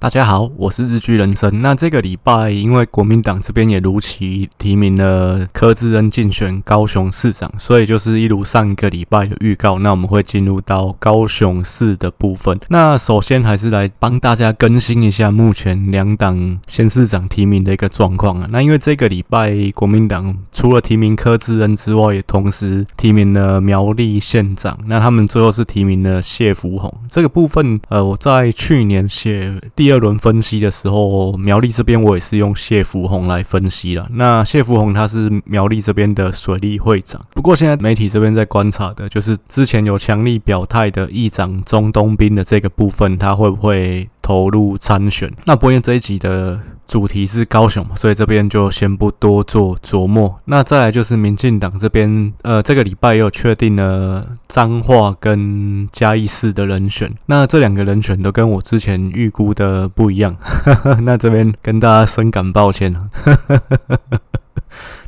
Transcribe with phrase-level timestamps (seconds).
[0.00, 1.60] 大家好，我是日剧人生。
[1.60, 12.58] 那这个礼拜，因为国民党这边也如期提名了柯志恩竞选高雄市长，所以就是一如上一个礼拜的预告，那我们会进入到高雄市的部分。
[12.68, 18.48] 那首先还是来帮大家更新一下目前两党县市长提名的一个状况啊。
[18.50, 24.78] 那因为这个礼拜国民党除了提名柯志恩之外，也同时提名了苗栗县长。
[24.86, 26.90] 那他们最后是提名了谢福弘。
[27.10, 29.89] 这个部分，呃，我在去年写第。
[29.90, 34.06] 第二轮分析的时候，苗栗这边我也是用谢福洪来分析了。
[34.12, 45.28] 那谢福洪他是苗栗这边的水利会长，不过现在媒体这边在观察的就是之前有强力表态的议长中东兵的这个部分，他会不会投入参选？
[45.44, 46.60] 那播音这一集的。
[46.90, 50.40] 主题是高雄嘛，所以这边就先不多做琢磨。
[50.46, 57.14] 那再来就是民进党这边，呃，这个礼拜也有确定了彰化跟嘉义市的人选。
[57.26, 60.36] 那这两个人选都跟我之前预估的不一样，
[61.06, 62.92] 那这边跟大家深感抱歉。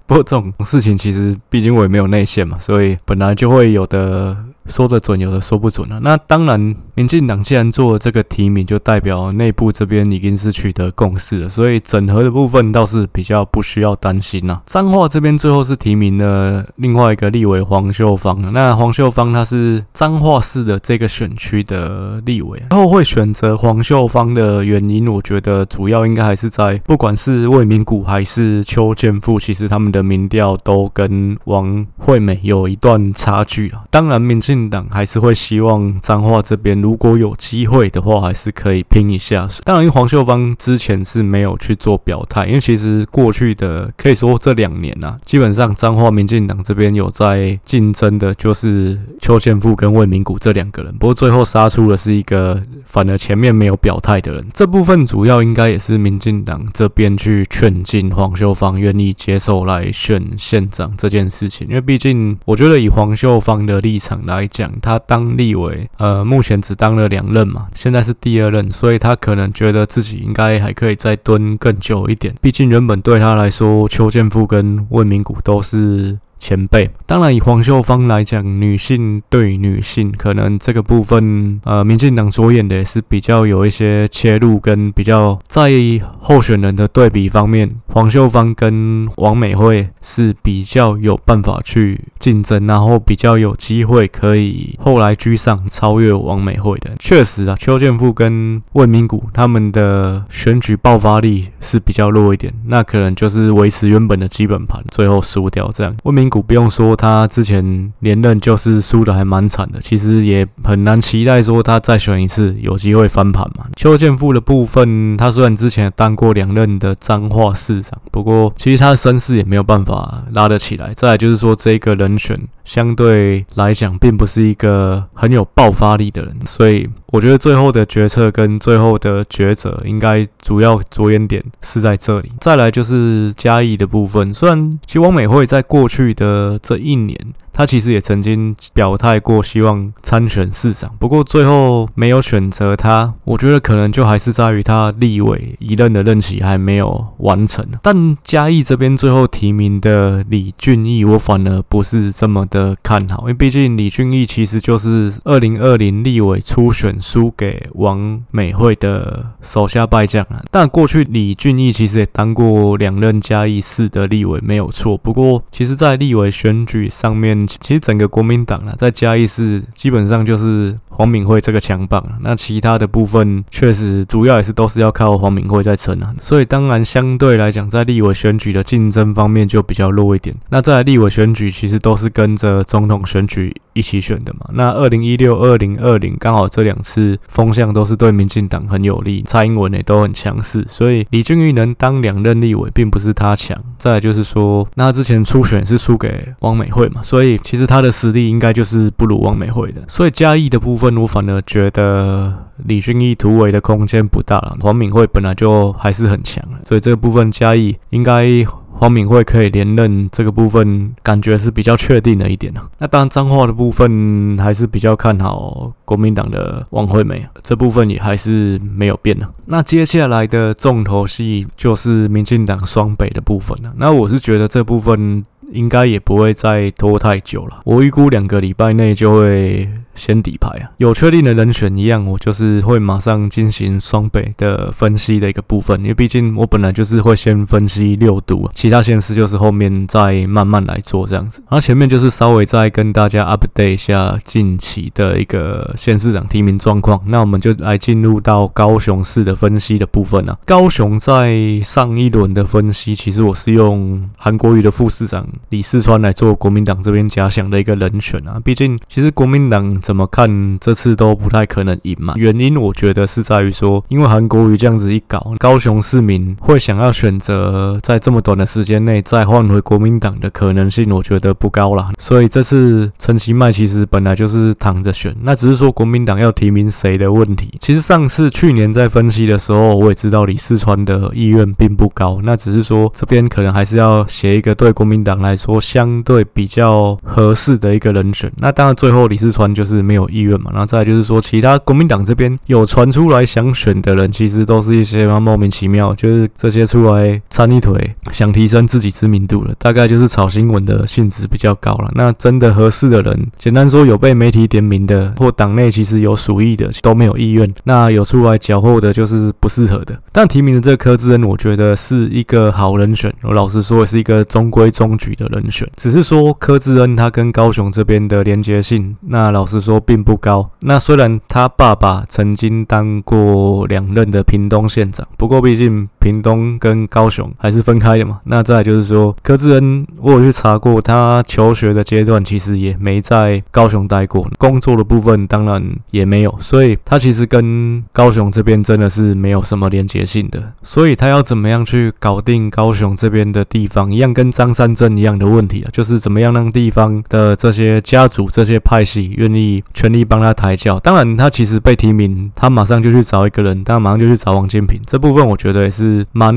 [0.06, 4.37] 不过这种事情其实，毕竟我也没有内线嘛，所以本来就会有的。
[4.69, 5.99] 说得准，有的说不准啊。
[6.03, 14.61] 那当然，民进党既然做了这个提名，就代表内部这边已经是取得共识了，所以整合的部分倒是比较不需要担心呐。
[14.67, 33.84] 彰化这边最后是提名了另外一个立委黄秀芳，那黄秀芳她是彰化市的这个选区的立委，然后会选择黄秀芳的原因，我觉得主要应该还是在不管是魏明谷还是邱建富，其实他们的民调都跟王惠美有一段差距了。
[33.91, 39.48] 当然，民进党还是会希望彰化这边如果有机会的话，还是可以拼一下。
[39.64, 50.92] 当然，黄秀芳之前是没有去做表态，因为其实过去的可以说这两年啊，基本上彰化民进党这边有在竞争的，就是邱建富跟魏明谷这两个人。
[50.98, 54.44] 不过最后杀出的是一个反而前面没有表态的人。
[54.53, 64.32] 这部分主要应该也是民进党这边去劝进黄秀芳愿意接受来选县长这件事情，因为毕竟我觉得以黄秀芳的立场来。
[64.32, 72.34] 来讲，他当立委，呃，目前只当了两任嘛，现在是第二任，所以他可能觉得自己应该还可以再蹲更久一点。
[72.41, 76.19] 毕竟原本对他来说，邱建富跟魏明谷都是。
[76.42, 96.91] 前辈，当然以黄秀芳来讲，女性对女性，可能这个部分，呃，民进党着眼的也是比较有一些切入，跟比较在意候选人的对比方面，黄秀芳跟王美惠是比较有办法去竞争，然后比较有机会可以后来居上超越王美惠的。
[96.98, 105.94] 确实啊，邱建富跟魏明谷他们的选举爆发力是比较弱一点，那可能就是维持原本的基本盘，最后输掉这样。
[106.03, 113.66] 魏明谷不用说，他之前连任就是输的还蛮惨的，其实也很难期待说他再选一次有机会翻盘嘛。
[113.76, 120.94] 邱建富的部分，他虽然之前当过两任的彰化市长，不过其实他的身世也没有办法拉得起来。
[120.94, 132.31] 再来就是说，这个人选相对来讲并不是一个很有爆发力的人，所以我觉得最后的决策跟最后的抉择，应该主要着眼点是在这里。
[132.41, 136.12] 再来就是嘉义的部分，虽然其实王美惠在过去。
[136.12, 137.17] 的这一年。
[137.53, 143.15] 他其实也曾经表态过，希望参选市长，不过最后没有选择他。
[143.25, 147.65] 我觉得可能就还是在于他立委一任的任期还没有完成。
[147.83, 160.43] 但嘉义这边最后提名的李俊毅，我反而不是这么的看好，因为毕竟李俊毅其实就是二零二零立委初选输给王美惠的手下败将啊。
[160.51, 164.97] 但过去李俊毅其实也当过两任嘉义市的立委，没有错。
[164.97, 180.34] 不过其实，在立委选举上面，其实整个国民党啊，在嘉义市基本上就是黄敏惠这个强棒，那其他的部分确实主要也是都是要靠黄敏惠在撑啊，所以当然相对来讲，在立委选举的竞争方面就比较弱一点。
[180.48, 184.47] 那在立委选举其实都是跟着总统选举一起选的嘛。
[184.53, 193.59] 那二零一六、二零二零刚好这两次风向都是对民进党很有利，蔡英文也都很强势，所以李俊毅能当两任立委，并不是他强。
[193.78, 197.32] 再来就是说，那之前初选是输给汪美惠嘛，所以。
[197.39, 204.57] 其实他的实力应该就是不如王美惠的，所以嘉义的部分，我反而觉得李俊毅突围的空间不大了。
[204.61, 208.27] 黄敏惠本来就还是很强，所以这个部分嘉义应该
[208.75, 212.53] 黄敏惠可以连任，这个部分感觉是比较确定的一点。
[212.79, 219.29] 那当然彰化的部分还是比较看好国民党的王惠美，这部分也还是没有变的。
[219.47, 223.73] 那接下来的重头戏就是民进党双北的部分了。
[223.77, 225.23] 那我是觉得这部分。
[225.53, 230.71] 应该也不会再拖太久了，我预估两个礼拜内就会先底牌啊。
[230.78, 241.41] 有确定的人选一样，我就是会马上进行双倍的分析的一个部分，因为毕竟我本来就是会先分析六度，其他县市就是后面再慢慢来做这样子。
[241.42, 247.00] 然后前面就是稍微再跟大家 update 一下近期的一个县市长提名状况。
[247.06, 250.38] 那我们就来进入到高雄市的分析的部分啊。
[250.45, 258.40] 高雄在上一轮的分析，其实我是用韩国瑜的副市长李四川来做国民党这边假想的一个人选啊。
[258.45, 262.14] 毕竟其实国民党怎么看这次都不太可能赢嘛。
[262.17, 271.90] 原因我觉得是在于说，因为韩国瑜这样子一搞，高雄市民会想要选择在这么短的时间内再换回国民党的可能性，我觉得不高啦。
[271.99, 277.50] 所以这次陈其迈其实本来就是躺着选，那只是说国民党要提名谁的问题。
[277.61, 288.31] 其实上次去年在分析的时候，我也知道李四川的意愿并不高，那只是说这边可能还是要写一个对国民党来说相对比较合适的一个人选。
[288.37, 290.50] 那当然最后李四川就是是没有意愿嘛。
[290.52, 301.90] 然后再就是说其他国民党这边有传出来想选的人，其实都是一些莫名其妙，就是这些出来掺一腿想提升自己知名度了，大概就是炒新闻的性质比较高了。
[301.95, 307.52] 那真的合适的人，简单说有被媒体点名的，或党内其实有属意的都没有意愿。
[307.64, 309.99] 那有出来搅和的，就是不适合的。
[310.12, 313.12] 但提名的这柯志恩，我觉得是一个好人选。
[313.23, 315.69] 我老实说，也是一个中规中矩的人选。
[315.76, 320.50] 只是说柯志恩他跟高雄这边的连接性，那老实说并不高。
[320.61, 328.20] 那虽然他爸爸曾经当过两任的屏东县长，不过毕竟屏东跟高雄还是分开的嘛。
[328.25, 340.52] 那再就是说，柯志恩我有去查过，他求学的阶段其实也没在高雄待过，工作的部分当然也没有，所以他其实跟高雄这边真的是没有什么连接性的。
[340.62, 350.78] 所以他要怎么样去搞定高雄这边的地方，一样跟张善政一样的问题啊，就是怎么样让地方的这些家族、这些派系愿意全力帮他抬轿。
[350.78, 354.81] 当然，他其实被提名，他马上就去找一个人，他马上就去找王建平。
[354.87, 356.33] 这部分我觉得也是蛮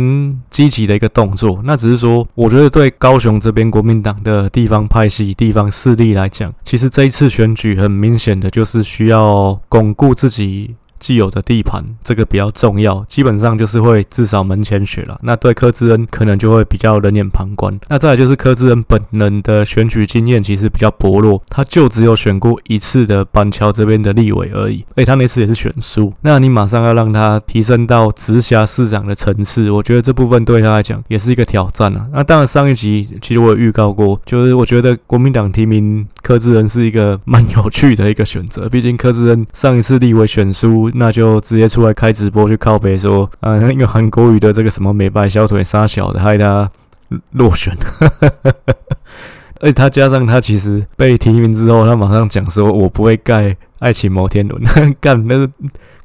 [0.50, 1.60] 积极的一个动作。
[1.64, 10.74] 那只是说，我觉得对高雄这边国民党的地方派系、地方势力来讲，其实这一次选举很明显的就是需要巩固自己。
[11.00, 15.20] 既有的地盘，这个比较重要，基本上就是会至少门前雪了。
[15.24, 17.80] 那对柯志恩可能就会比较冷眼旁观。
[17.90, 26.12] 那再来就是柯志恩本人的选举经验其实比较薄弱，他就只有选过一次的板桥这边的立委而已，而且他那次也是选输。
[26.22, 32.08] 那你马上要让他提升到直辖市长的层次，我觉得这部分对他来讲也是一个挑战啊。
[32.12, 40.85] 那当然上一集其实我有预告过，就是我觉得国民党提名柯志恩是一个蛮有趣的一个选择，毕竟柯志恩上一次立委选输。
[40.94, 46.70] 那就直接出来开直播去靠北说， 啊，那个韩国瑜的这个什么美白小腿杀小的，害他
[47.32, 47.76] 落选。
[49.62, 54.62] 而且他加上他其实被提名之后，他马上讲说，我不会盖爱情摩天轮，
[55.00, 55.50] 干那是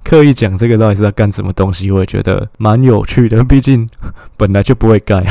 [0.05, 1.91] 刻意讲这个到底是在干什么东西？
[1.91, 3.89] 我也觉得蛮有趣的，毕竟
[4.37, 5.25] 本来就不会盖。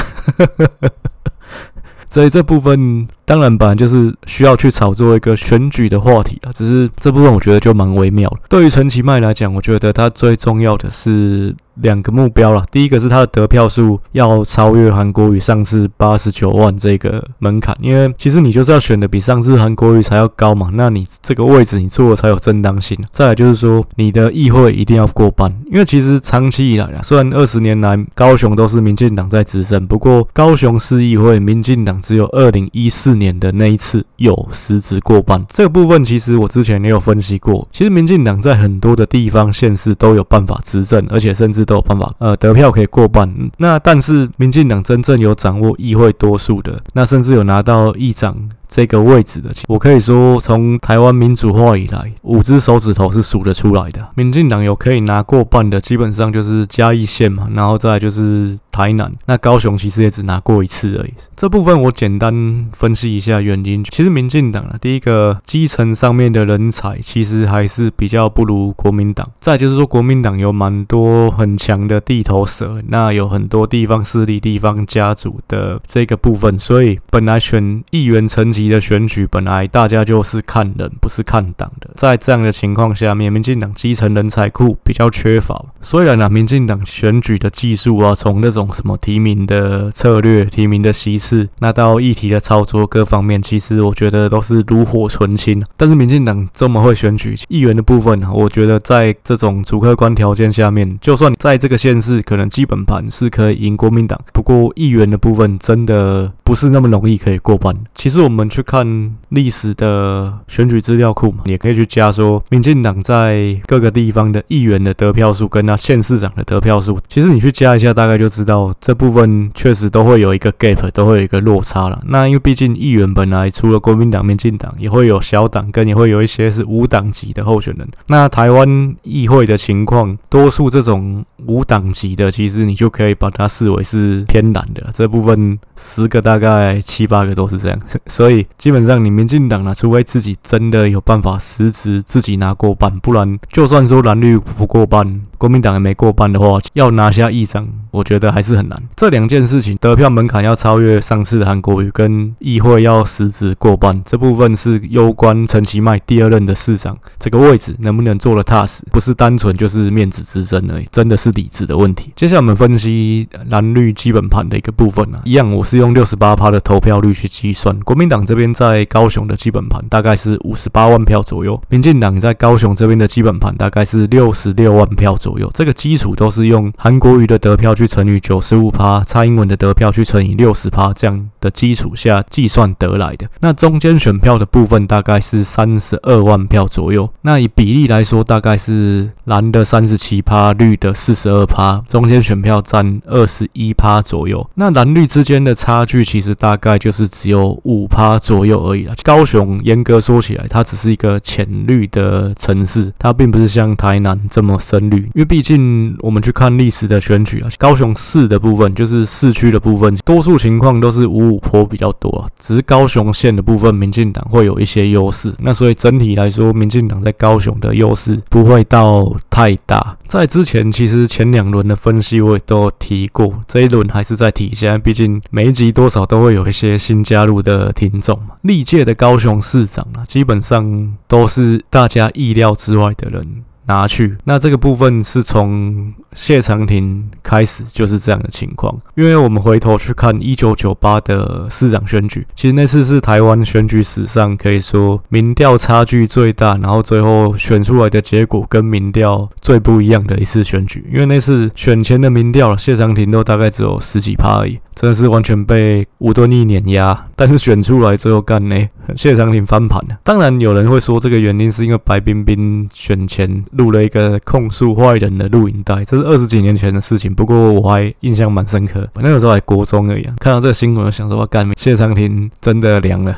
[2.10, 8.38] 所以这部分当然本来就是需要去炒作一个选举的话题啊，只是这部分我觉得就蛮微妙了。
[8.50, 11.54] 对于陈其迈来讲，我觉得他最重要的是。
[11.82, 22.98] 两个目标了，第一个是他的得票数要超越韩国瑜上次八十九万这个门槛，因为其实你就是要选的比上次韩国瑜才要高嘛，那你这个位置你做的才有正当性。
[23.14, 35.46] 再来就是说你的议会一定要过半，因为其实长期以来啊，虽然二十年来高雄都是民进党在执政，不过高雄市议会民进党只有二零一四年的那一次有实质过半。
[35.50, 43.32] 这个部分其实我之前也有分析过，其实民进党在很多的地方县市都有办法执政，而且甚至都有办法，呃，得票可以过半。
[43.58, 48.50] 那但是民进党真正有掌握议会多数的，那甚至有拿到议长。
[48.70, 54.08] 这个位置的，我可以说，从台湾民主化以来，五只手指头是数得出来的。
[54.16, 59.12] 民进党有可以拿过半的，基本上就是嘉义县嘛，然后再就是台南。
[59.26, 61.14] 那高雄其实也只拿过一次而已。
[61.36, 63.84] 这部分我简单分析一下原因。
[63.86, 69.28] 其实民进党啊，第一个基层上面的人才其实还是比较不如国民党。
[69.40, 81.90] 再就是说，国民党有蛮多很强的地头蛇，那有很多地方势力、地方家族的这个部分，所以本来选议员层级级的选举本来大家就是看人，不是看党的。
[81.96, 85.64] 在这样的情况下面，民进党基层人才库比较缺乏。
[85.80, 95.64] 虽然呢，民进党选举的技术啊，从那种什么提名的策略、提名的席次，那到议题的操作各方面，其实我觉得都是炉火纯青。
[95.78, 107.74] 但是民进党这么会选举议员的部分，我觉得在这种主客观条件下面，就算在这个县市可能基本盘是可以赢国民党，不过议员的部分真的不是那么容易可以过半。
[107.96, 108.49] 其实我们。
[108.50, 122.02] 去看历史的选举资料库嘛，也可以去加说民进党在各个地方的议员的得票数跟那县市长的得票数，其实你去加一下，大概就知道这部分确实都会有一个 gap，都会有一个落差了。
[122.08, 127.88] 那因为毕竟议员本来除了国民党、民进党，也会有小党，跟也会有一些是无党籍的候选人。
[128.08, 134.90] 那台湾议会的情况，多数这种无党籍的，其实你就可以把它视为是偏蓝的。
[134.94, 148.82] 这部分十个大概七八个都是这样，所以基本上你民进党呢，除非自己真的有办法实质自己拿过半，不然就算说蓝绿不过半，国民党也没过半的话，要拿下议长，我觉得还是很难。
[148.96, 162.14] 这两件事情，得票门槛要超越上次的韩国瑜，跟议会要实质过半，这部分是攸关陈其迈第二任的市长这个位置能不能做得踏实，不是单纯就是面子之争而已，真的是理智的问题。
[162.16, 183.28] 接下来我们分析蓝绿基本盘的一个部分啊，一样我是用六十八趴的投票率去计算，国民党这边在高雄的基本盘大概是五十八万票左右，民进党在高雄这边的基本盘大概是六十六万票左右，这个基础都是用韩国瑜的得票去乘以九十五趴，蔡英文的得票去乘以六十趴这样的基础下计算得来的。
[183.40, 194.48] 那中间选票的部分大概是三十二万票左右，那以比例来说，大概是蓝的三十七趴，绿的四十二趴，中间选票占二十一趴左右。
[194.56, 198.94] 那蓝绿之间的差距其实大概就是只有五趴左右而已啦。
[199.04, 204.98] 高雄严格说起来，它只是一个浅绿的城市，它并不是像台南这么深绿。
[204.98, 212.28] 因为毕竟我们去看历史的选举啊，高雄市的部分就是市区的部分，多数情况都是五五坡比较多啊。
[212.40, 215.34] 只是高雄县的部分，民进党会有一些优势。
[215.40, 219.98] 那所以整体来说，民进党在高雄的优势不会到太大。
[220.08, 224.78] 在之前，其实前两轮的分析我也都提过，这一轮还是再提一下。
[224.78, 228.36] 毕竟每一集多少都会有一些新加入的听众嘛。
[228.42, 233.44] 历届高雄市长啊，基本上都是大家意料之外的人。
[233.66, 258.56] 拿去，那这个部分是从谢长廷开始就是这样的情况，因为我们回头去看一九九八的市长选举，其实那次是台湾选举史上可以说民调差距最大，然后最后选出来的结果跟民调最不一样的一次选举，因为那次选前的民调，谢长廷都大概只有十几趴而已，真的是完全被吴敦义碾压，但是选出来之后干呢，
[258.96, 259.98] 谢长廷翻盘了。
[260.06, 263.44] 当然有人会说这个原因是因为白冰冰选前。
[263.52, 267.14] 录了一个控诉坏人的录影带，这是二十几年前的事情。
[267.14, 270.04] 不过我还印象蛮深刻，那个时候还国中而已。
[270.20, 273.14] 看到这个新闻，想说干，谢长廷真的凉了。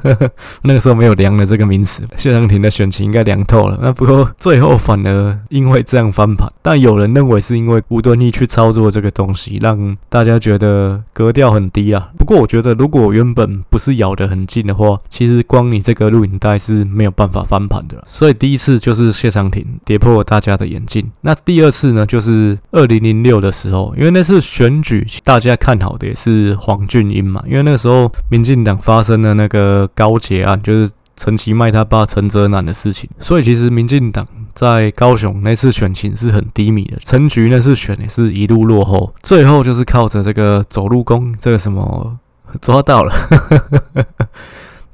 [0.62, 3.78] 那个时候没有“凉了”这个名词，谢长廷的选情应该凉透了。
[3.80, 12.10] 那不过最后反而因为这样翻盘，但有人认为是因为吴敦义去操作这个东西，让大家觉得格调很低啊。
[12.18, 18.02] 不过我觉得，如果原本不是咬得很近的话，其实光你这个录影带是没有办法翻盘的。
[18.06, 19.64] 所以第一次就是谢长廷。
[19.84, 21.10] 跌破了大家的眼镜。
[21.20, 34.26] 那第二次呢，就是二零零六的时候，因为那次选举大家看好的也是黄俊英嘛，因为那个时候民进党发生了那个高捷案，就是陈其迈他爸陈哲南的事情，所以其实民进党
[34.58, 42.18] 在高雄那次选情是很低迷的，陈局那次选也是一路落后，最后就是靠着这个走路工，这个什么
[42.60, 43.14] 抓到了。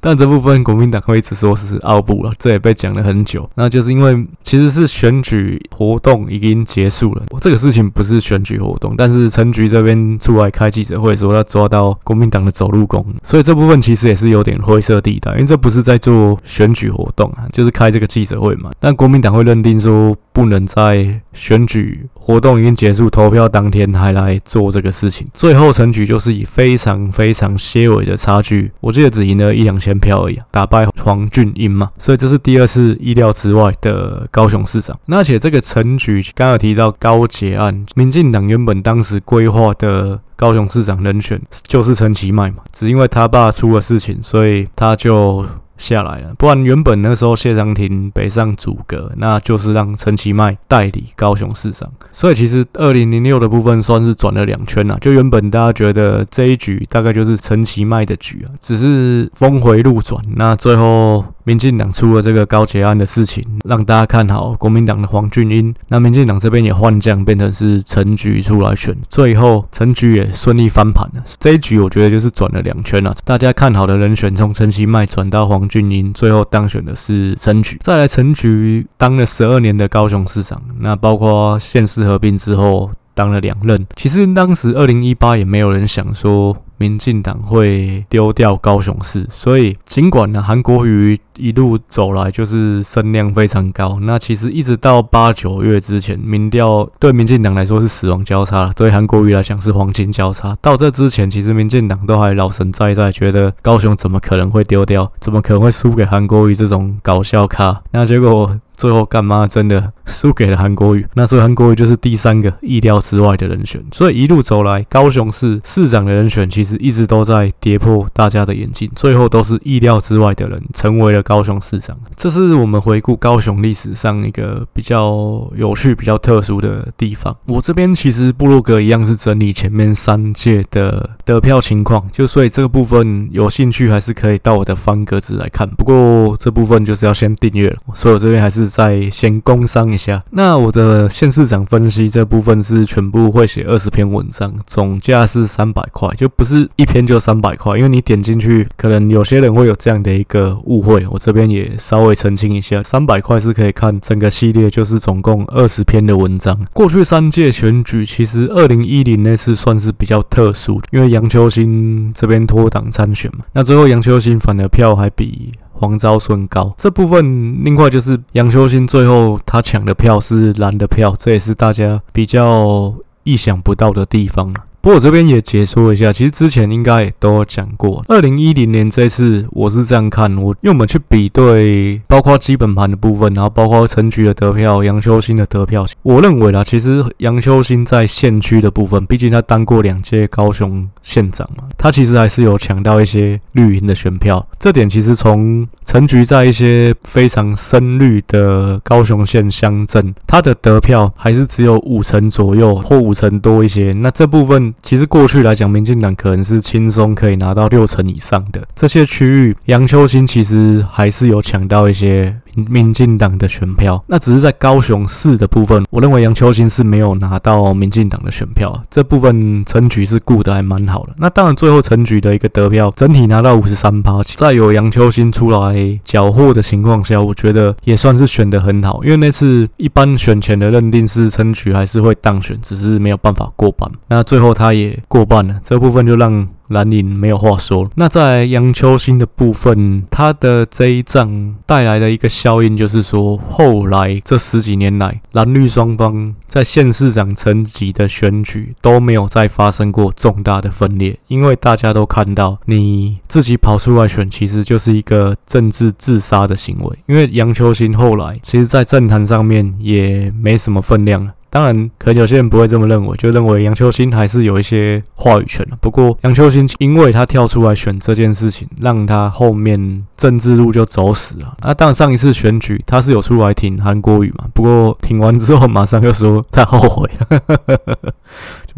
[0.05, 3.49] 但这部分国民党会一直说是奥布了，这也被讲了很久。
[3.55, 18.69] 那就是因为其实是选举活动已经结束了，这个事情不是选举活动，但是陈局这边出来开记者会说要抓到国民党的走路工，所以这部分其实也是有点灰色地带，因为这不是在做选举活动啊，就是开这个记者会嘛。
[18.79, 25.27] 但国民党会认定说不能在选举活动已经结束、投票当天还来做这个事情。
[25.31, 34.99] 最后陈菊就是以非常非常些微的差距，我记得只赢了一两千票而已，打败黄俊英嘛，所以这是第二次意料之外的高雄市长。
[35.05, 45.45] 那且这个陈菊刚刚有提到高捷案，民进党原本当时规划的高雄市长人选就是陈其迈嘛，只因为他爸出了事情，所以他就。
[45.77, 51.91] 下来了，不然原本那时候谢长廷北上阻隔，那就是让陈其迈代理高雄市长。
[52.11, 54.97] 所以其实二零零六的部分算是转了两圈了。
[55.01, 60.23] 就原本大家觉得这一局大概就是陈其迈的局啊，只是峰回路转。
[60.35, 65.73] 那最后民进党出了这个高捷案的事情，让大家看好国民党的黄俊英。
[65.87, 68.95] 那民进党这边也换将，变成是陈菊出来选。
[69.07, 71.23] 最后陈菊也顺利翻盘了。
[71.39, 73.15] 这一局我觉得就是转了两圈了。
[73.23, 75.65] 大家看好的人选从陈其迈转到黄。
[75.69, 82.89] 俊英最后当选的是陈菊，再来陈菊当了十二年的高雄市长，那包括县市合并之后。
[83.15, 83.87] 当了两任。
[83.95, 86.55] 其实当时二零一八也没有人想说。
[86.77, 100.53] 民进党会丢掉高雄市，所以尽管呢，韩国瑜一路走来就是声量非常高，那其实一直到八九月之前，民调对民进党来说是死亡交叉，对韩国瑜来讲是黄金交叉。
[100.61, 107.81] 到这之前，其实民进党都还老神在在，觉得高雄怎么可能会丢掉，怎么可能会输给韩国瑜这种搞笑咖？
[107.91, 108.59] 那结果。
[108.77, 109.47] 最后干嘛？
[109.47, 113.83] 真的输给了韩国瑜，那时候韩国瑜就是第三个意料之外的人选。
[113.91, 121.97] 所以一路走来，高雄市市长的人选其实一直都在跌破大家的眼镜，最后都是意料之外的人成为了高雄市长。
[122.15, 127.35] 这是我们回顾高雄历史上一个比较有趣、比较特殊的地方。
[127.45, 135.67] 我这边其实部落格一样是整理前面三届的得票情况，就所以这个部分有兴趣还是可以到我的方格子来看。
[135.71, 138.65] 不过这部分就是要先订阅了，所以我这边还是。
[138.75, 156.59] 再先工商一下，那我的县市长分析这部分是全部会写二十篇文章，总价是三百块，就不是一篇就三百块，因为你点进去，可能有些人会有这样的一个误会，我这边也稍微澄清一下，三百块是可以看整个系列，就是总共二十篇的文章。
[156.73, 165.51] 过去三届选举，其实二零一零那次算是比较特殊，因为杨秋兴这边脱党参选嘛，那最后杨秋兴反而票还比。
[165.77, 174.61] 黄昭顺高这部分，另外就是杨秋兴最后他抢的票是蓝的票，这也是大家比较意想不到的地方了。
[174.85, 178.05] 不过我这边也解说一下，其实之前应该也都讲过。
[178.07, 194.47] 二零一零年这次我是这样看，我用我们去比对，包括基本盘的部分，然后包括陈局的得票、杨秋兴的得票，我认为啦，其实杨秋兴在县区的部分，毕竟他当过两届高雄县长嘛，他其实还是有抢到一些绿营的选票。
[194.59, 203.91] 这点其实从陈局在一些非常深绿的高雄县乡镇，他的得票还是只有五成左右或五成多一些。
[203.91, 204.74] 那这部分。
[204.81, 212.35] 其实过去来讲，民进党可能是轻松可以拿到六成以上的这些区域，杨秋兴其实还是有抢到一些。
[212.55, 221.13] 民进党的选票，那只是在高雄市的部分，我认为杨秋兴是没有拿到民进党的选票，这部分陈菊是顾得还蛮好的。
[221.17, 229.03] 那当然，最后陈菊的一个得票整体拿到五十三趴，在有杨秋兴出来缴获的情况下，我觉得也算是选得很好。
[229.03, 233.89] 因为那次一般选前的认定是陈菊还是会当选，只是没有办法过半。
[234.07, 236.47] 那最后他也过半了，这部分就让。
[236.69, 237.89] 蓝营没有话说。
[237.95, 256.97] 那在杨秋兴的部分，他的这一仗带来的一个效应，就是说，后来这十几年来，蓝绿双方在县市长层级的选举都没有再发生过重大的分裂，因为大家都看到，你自己跑出来选，其实就是一个政治自杀的行为。
[257.05, 261.33] 因为杨秋兴后来，其实在政坛上面也没什么分量了。
[261.55, 265.77] 当然，可能有些人不会这么认为，就认为杨秋兴还是有一些话语权的。
[265.79, 271.55] 不过，杨秋兴因为他跳出来选这件事情，让他后面政治路就走死了。
[271.61, 277.39] 那当然，上一次选举他是有出来挺韩国瑜嘛，不过挺完之后马上又说他后悔了。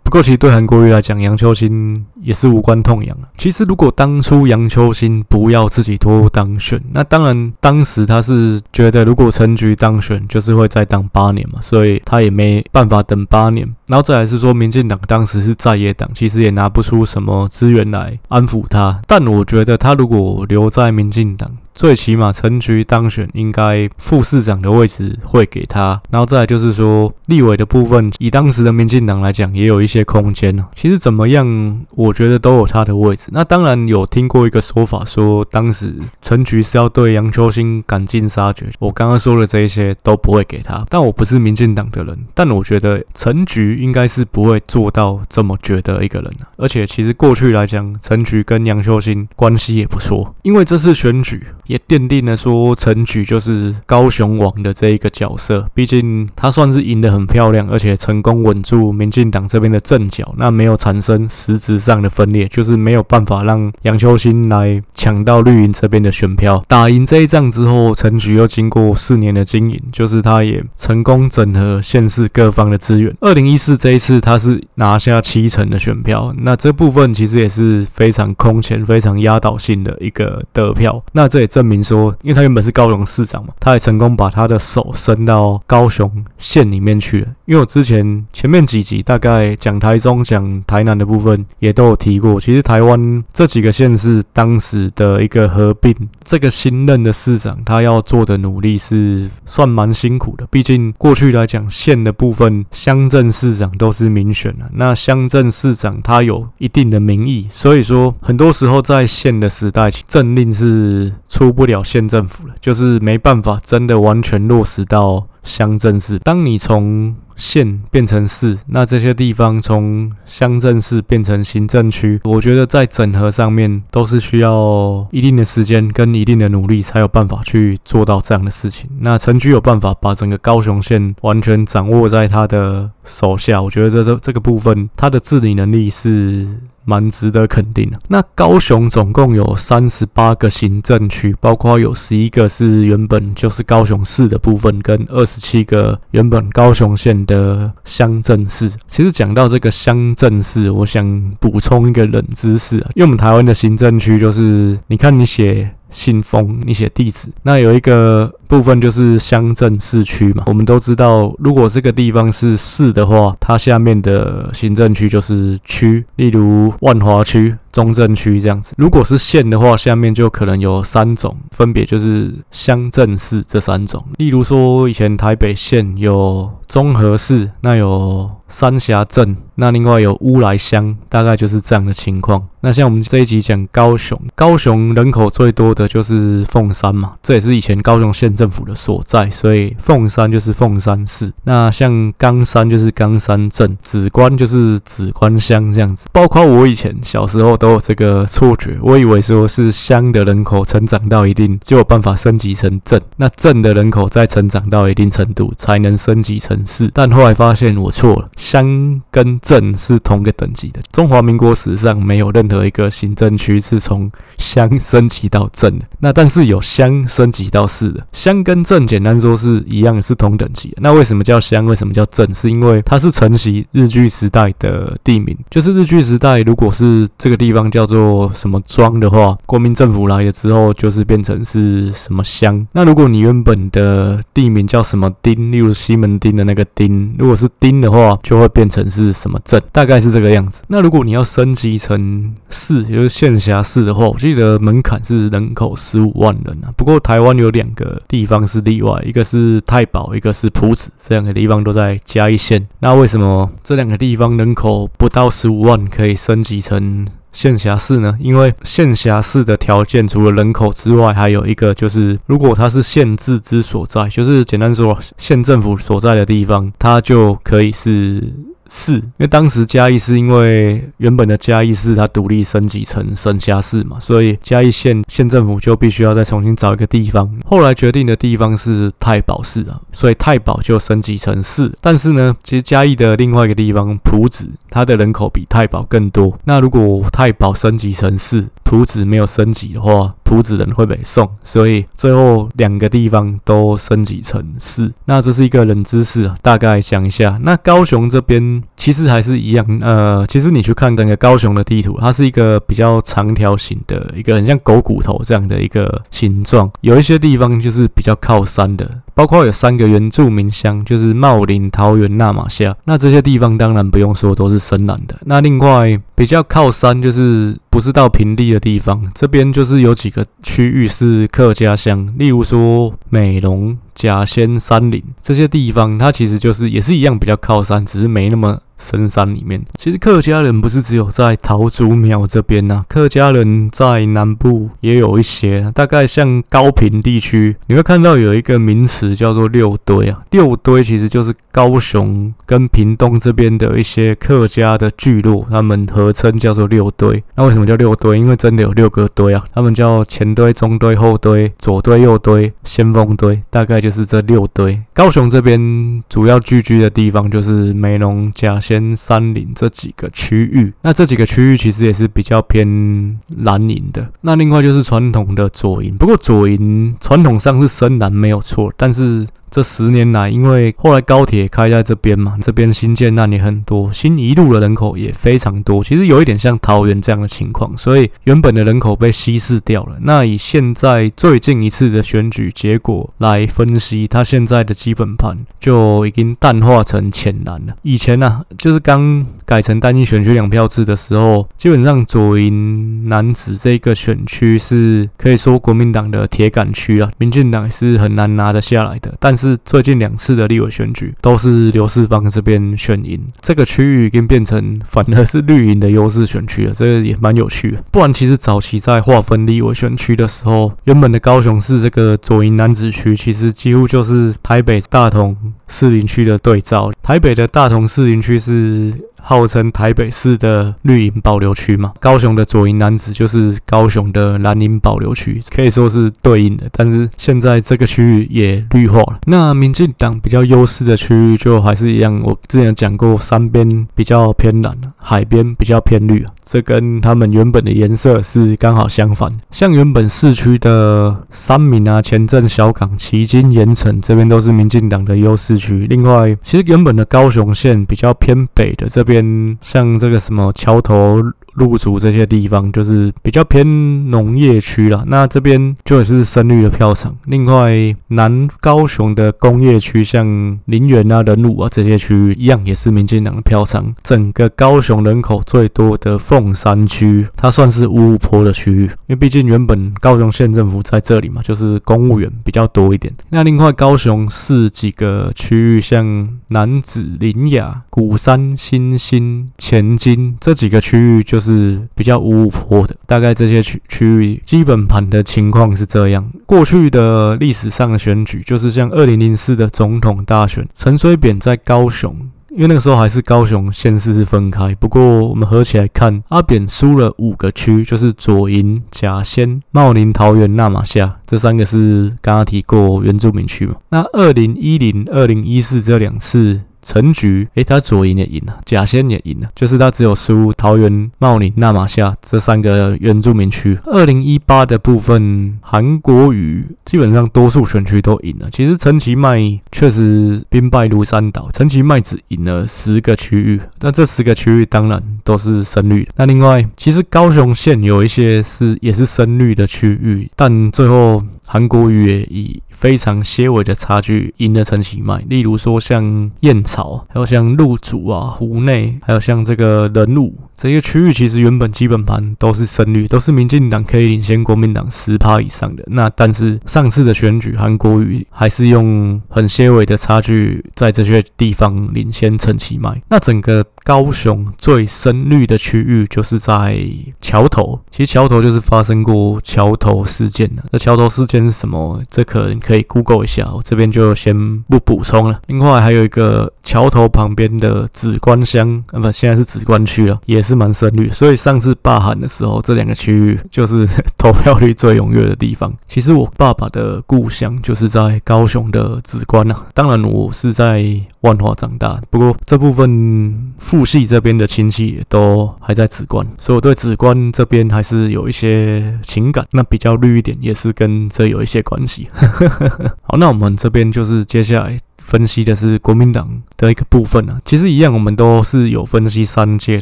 [0.03, 3.27] 不过，其实对韩国瑜来讲，杨秋兴也是无关痛痒啊。
[3.37, 13.76] 其实，如果当初杨秋兴不要自己脱当选，那当然当时他是觉得，如果陈菊当选，就是会再当八年嘛，所以他也没办法等八年。
[13.87, 19.01] 然后再来是说，民进党当时是在野党，其实也拿不出什么资源来安抚他。
[19.07, 26.01] 但我觉得，他如果留在民进党，最起码陈局当选，应该副市长的位置会给他。
[26.09, 30.47] 然后再来就是说，立委的部分，以当时的民进党来讲，也有一些空间。
[30.73, 33.29] 其实怎么样，我觉得都有他的位置。
[33.31, 38.65] 那当然有听过一个说法，说当时陈局是要对杨秋兴赶尽杀绝。
[38.79, 40.85] 我刚刚说的这一些都不会给他。
[40.89, 46.33] 但我不是民进党的人，但我觉得陈局应该是不会做到这么绝的一个人。
[46.57, 51.45] 而且其实过去来讲，陈菊跟杨秀清关系也不错，因为这次选举。
[51.67, 66.63] 也奠定了说陈菊就是高雄王的这一个角色，毕竟他算是赢得很漂亮，而且成功稳住民进党这边的阵脚，那没有产生实质上的分裂，就是没有办法让杨秋兴来抢到绿营这边的选票。
[66.67, 73.13] 打赢这一仗之后，陈菊又经过四年的经营，就是他也成功整合县市各方的资源。
[73.19, 81.03] 二零一四这一次，他是拿下七成的选票，那这部分其实也是非常空前、非常压倒性的一个得票。
[81.11, 81.47] 那这也。
[81.57, 87.27] 证明说，因为他原本是高雄市长嘛，他也成功把他的手伸到高雄县里面去了。
[87.47, 116.19] 因为我之前前面几集大概讲台中、讲台南的部分也都有提过，其实台湾这几个县市当时的一个合并，这个新任的市长他要做的努力是算蛮辛苦的，毕竟过去来讲县的部分，乡镇市长都是民选的，那乡镇市长他有一定的民意，所以说很多时候在县的时代，政令是出不了县政府了，就是没办法真的完全落实到乡镇市。
[116.19, 128.89] 当你从县变成市，那这些地方从乡镇市变成行政区，我觉得在整合上面都是需要一定的时间跟一定的努力，才有办法去做到这样的事情。
[128.99, 136.47] 那城区有办法把整个高雄县完全掌握在他的手下，我觉得这这这个部分他的治理能力是。
[136.87, 137.99] 蛮值得肯定的。
[138.07, 148.71] 那高雄总共有三十八个行政区，包括有十一个是原本就是高雄市的部分，跟二十七个原本高雄县的乡镇市。
[148.87, 151.05] 其实讲到这个乡镇市，我想
[151.41, 155.73] 补充一个冷知识，因为我们台湾的行政区就是，你看你写。
[155.89, 160.43] 信封，你写地址，那有一个部分就是乡镇市区嘛。
[160.47, 168.73] 我们都知道，如果这个地方是市的话，它下面的行政区就是区，例如万华区、中正区这样子。
[168.75, 174.03] 如果是县的话，下面就可能有三种，分别就是乡镇市这三种。
[174.17, 182.47] 例如说，以前台北县有中和市，那有三峡镇，那另外有乌来乡，大概就是这样的情况。
[182.61, 191.31] 那像我们这一集讲高雄， 高雄人口最多的就是凤山嘛，这也是以前高雄县政府的所在，所以凤山就是凤山市。
[191.43, 196.07] 那像冈山就是冈山镇，梓官就是梓官乡这样子。
[196.11, 206.91] 包括我以前小时候都有这个错觉，我以为说是乡的人口成长到一定就有办法升级成镇，那镇的人口再成长到一定程度才能升级成市。
[206.93, 210.79] 但后来发现我错了，乡跟镇是同个等级的。
[210.91, 212.67] 中华民国史上没有任何。
[212.67, 220.79] 一个行政区是从乡升级到镇的，那但是有乡升级到市的，乡跟镇简单说是一样，是同等级的。
[220.81, 221.65] 那为什么叫乡？
[221.65, 222.27] 为什么叫镇？
[222.33, 232.67] 是因为它是承袭日据时代的地名，就是日据时代，如果是这个地方叫做什么庄的话，国民政府来了之后，就是变成是什么乡。
[232.73, 240.61] 那如果你原本的地名叫什么丁，例如西门町的那个丁，如果是丁的话，就会变成是什么镇，大概是这个样子。
[240.67, 246.69] 那如果你要升级成市，也就是县辖市的话，我记得门槛是人口十五万人啊。
[246.75, 252.67] 不过台湾有两个地方是例外，一个是太保，一个是埔子，这两个地方都在嘉义县。
[252.79, 258.17] 那为什么这两个地方人口不到十五万可以升级成县辖市呢？
[258.19, 268.23] 因为县辖市的条件除了人口之外，还有一个就是，如果它是县治之所在，就是简单说，县政府所在的地方，它就可以是。
[268.69, 277.29] 市，因为当时嘉义是因为原本的嘉义市它独立升级成省辖市嘛，所以嘉义县县政府就必须要再重新找一个地方。
[277.45, 281.71] 后来决定的地方是太保市啊，所以太保就升级成市。
[281.81, 286.37] 但是呢，其实嘉义的另外一个地方埔子，它的人口比太保更多。
[286.45, 294.93] 那如果太保升级成市，谱子没有升级的话，谱子人会被送，所以最后两个地方都升级成四。
[295.05, 297.39] 那这是一个冷知识，大概讲一下。
[297.43, 308.89] 那高雄这边其实还是一样，呃，其实你去看整个高雄的地图，它是一个比较长条形的一个很像狗骨头这样的一个形状，有一些地方就是比较靠山的。
[309.13, 312.73] 包括有三个原住民乡，就是茂林、桃园、那玛夏。
[312.85, 315.17] 那这些地方当然不用说，都是深蓝的。
[315.25, 328.59] 那另外比较靠山，就是不是到平地的地方，这边就是有几个区域是客家乡，例如说美浓、甲仙、山林这些地方，它其实就是也是一样比较靠山，只是没那么。
[328.79, 347.23] 深山里面，其实客家人不是只有在桃竹苗这边呐、啊，客家人在南部也有一些，大概像高屏地区，你会看到有一个名词叫做六堆啊，六堆其实就是高雄跟屏东这边的一些客家的聚落，他们合称叫做六堆。
[347.33, 348.19] 那为什么叫六堆？
[348.19, 354.77] 因为真的有六个堆啊，他们叫前堆、中堆、后堆、左堆、右堆、先锋堆，大概就就是这六堆。
[354.97, 358.59] 高雄这边主要聚居的地方就是美浓甲。
[358.59, 364.11] 仙山林这几个区域，那这几个区域其实也是比较偏蓝营的。
[364.21, 369.27] 那另外就是传统的左营，不过左营传统上是深蓝没有错，但是。
[369.49, 375.81] 这十年来，因为后来高铁开在这边嘛，这边新建案也很多，新一路的人口也非常多。
[375.81, 379.95] 其实有一点像桃园这样的情况，所以原本的人口被稀释掉了。
[380.01, 387.75] 那以现在最近一次的选举结果来分析，他现在的基本盘就已经淡化成浅蓝了。
[387.81, 399.13] 以前呢、啊，就是刚改成单一选区两票制的时候，基本上左营楠梓这个选区是可以说国民党的铁杆区啊，民进党是很难拿得下来的。
[399.19, 407.83] 但是最近两次的立委选举都是刘世芳这边选赢，这个区域已经变成反而是绿营的优势选区了，这个也蛮有趣的。
[407.91, 415.35] 不然其实早期在划分立委选区的时候，原本的高雄市这个左营楠梓区其实几乎就是台北大同
[415.67, 416.91] 士林区的对照。
[417.01, 426.65] 台北的大同士林区是号称台北市的绿营保留区嘛，高雄的左营男子就是高雄的蓝营保留区，可以说是对应的。
[426.71, 429.19] 但是现在这个区域也绿化了。
[429.25, 439.37] 那民进党比较优势的区域就还是一样，我之前讲过，山边比较偏蓝，海边比较偏绿，这跟他们原本的颜色是刚好相反。
[439.51, 445.87] 像原本市区的三民啊、前镇、小港、旗津、盐埕这边都是民进党的优势区。
[445.89, 449.57] 另外，其实原本的高雄县比较偏北的这边。
[449.61, 451.21] 像这个什么桥头。
[451.57, 453.65] 路竹这些地方就是比较偏
[454.11, 457.15] 农业区啦，那这边就也是深绿的票场。
[457.25, 463.91] 另外，南高雄的工业区，像林园啊、仁武啊这些区域，一样也是民进党的票场。
[464.03, 473.11] 整个高雄人口最多的凤山区，它算是五五波的区域，因为毕竟原本高雄县政府在这里嘛，就是公务员比较多一点。
[473.29, 481.46] 那另外，高雄市几个区域，像南子林雅、鼓山、新兴、前金这几个区域，就是。
[481.47, 486.29] 是比较五五波的，大概这些区区域基本盘的情况是这样。
[486.45, 492.13] 过去的历史上的选举，就是像二零零四的总统大选，陈水扁在高雄，
[492.49, 494.75] 因为那个时候还是高雄县市是分开。
[494.75, 503.75] 不过我们合起来看，阿扁输了五个区，就是左营、甲仙、茂林、桃园、那玛夏这三个是刚刚提过原住民区嘛。
[503.89, 506.61] 那二零一零、二零一四这两次。
[506.87, 513.77] 陈菊，诶，他左营也赢了，甲仙也赢了，就是他只有输桃园、茂林、那玛夏这三个原住民区。
[513.83, 518.47] 二零一八的部分，韩国瑜基本上多数选区都赢了。
[518.49, 519.37] 其实陈其迈
[519.69, 526.11] 确实兵败如山倒，陈其迈只赢了十个区域，那这十个区域当然都是深绿的。
[526.15, 540.35] 那另外，其实高雄县有一些是也是深绿的区域，但最后韩国瑜也以非常些微的差距赢了陈其迈，例如说像燕巢，还有像鹿竹啊、湖内，还有像这个仁武。
[540.55, 545.83] 这些区域其实原本基本盘都是深绿，都是民进党可以领先国民党十趴以上的。
[545.87, 552.99] 那但是上次的选举，韩国瑜还是用很些微的差距在这些地方领先陈其迈。
[553.09, 556.77] 那整个高雄最深绿的区域就是在
[557.21, 560.63] 桥头，其实桥头就是发生过桥头事件的。
[560.71, 562.01] 那桥头事件是什么？
[562.11, 565.39] 这可能可以 Google 一下，我这边就先不补充了。
[565.47, 570.57] 另外还有一个桥头旁边的梓官乡，啊不，现在是梓官区了，也是。
[570.57, 575.71] 蛮深绿，所以上次罢韩的时候，这两个区域就是 投票率最踊跃的地方。
[575.87, 580.83] 其实我爸爸的故乡就是在高雄的梓官啊，当然我是在
[581.21, 589.45] 万华长大，不过这部分父系这边的亲戚也都还在梓官，所以我对梓官这边还是有一些情感。
[589.51, 592.09] 那比较绿一点，也是跟这有一些关系。
[593.05, 594.79] 好，那我们这边就是接下来。
[595.07, 599.79] 分析的是国民党的一个部分啊，其实一样，我们都是有分析三届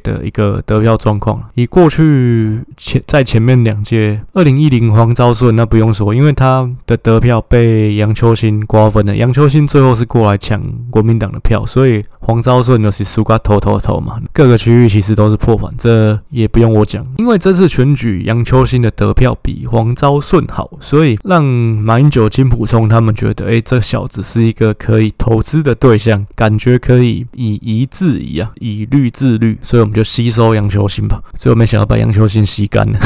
[0.03, 1.43] 的一个得票状况。
[1.55, 10.61] 以过去前在前面两届，二零一零黄昭顺那不用说，因为他的得票被杨秋兴瓜分了，杨秋兴最后是过来抢
[10.91, 14.21] 国民党的票，所以黄昭顺就是输个头头头嘛。
[14.31, 25.14] 各个区域其实都是破盘，这也不用我讲，因为这次选举杨秋兴的得票比黄昭顺好，所以让马英九、金溥聪他们觉得，哎，这小子是一个可以。
[25.17, 31.21] 投资的对象感觉可以以一制一啊，以律制律，所以我们就吸收杨秋兴吧。
[31.37, 32.99] 最后没想到把杨秋兴吸干了。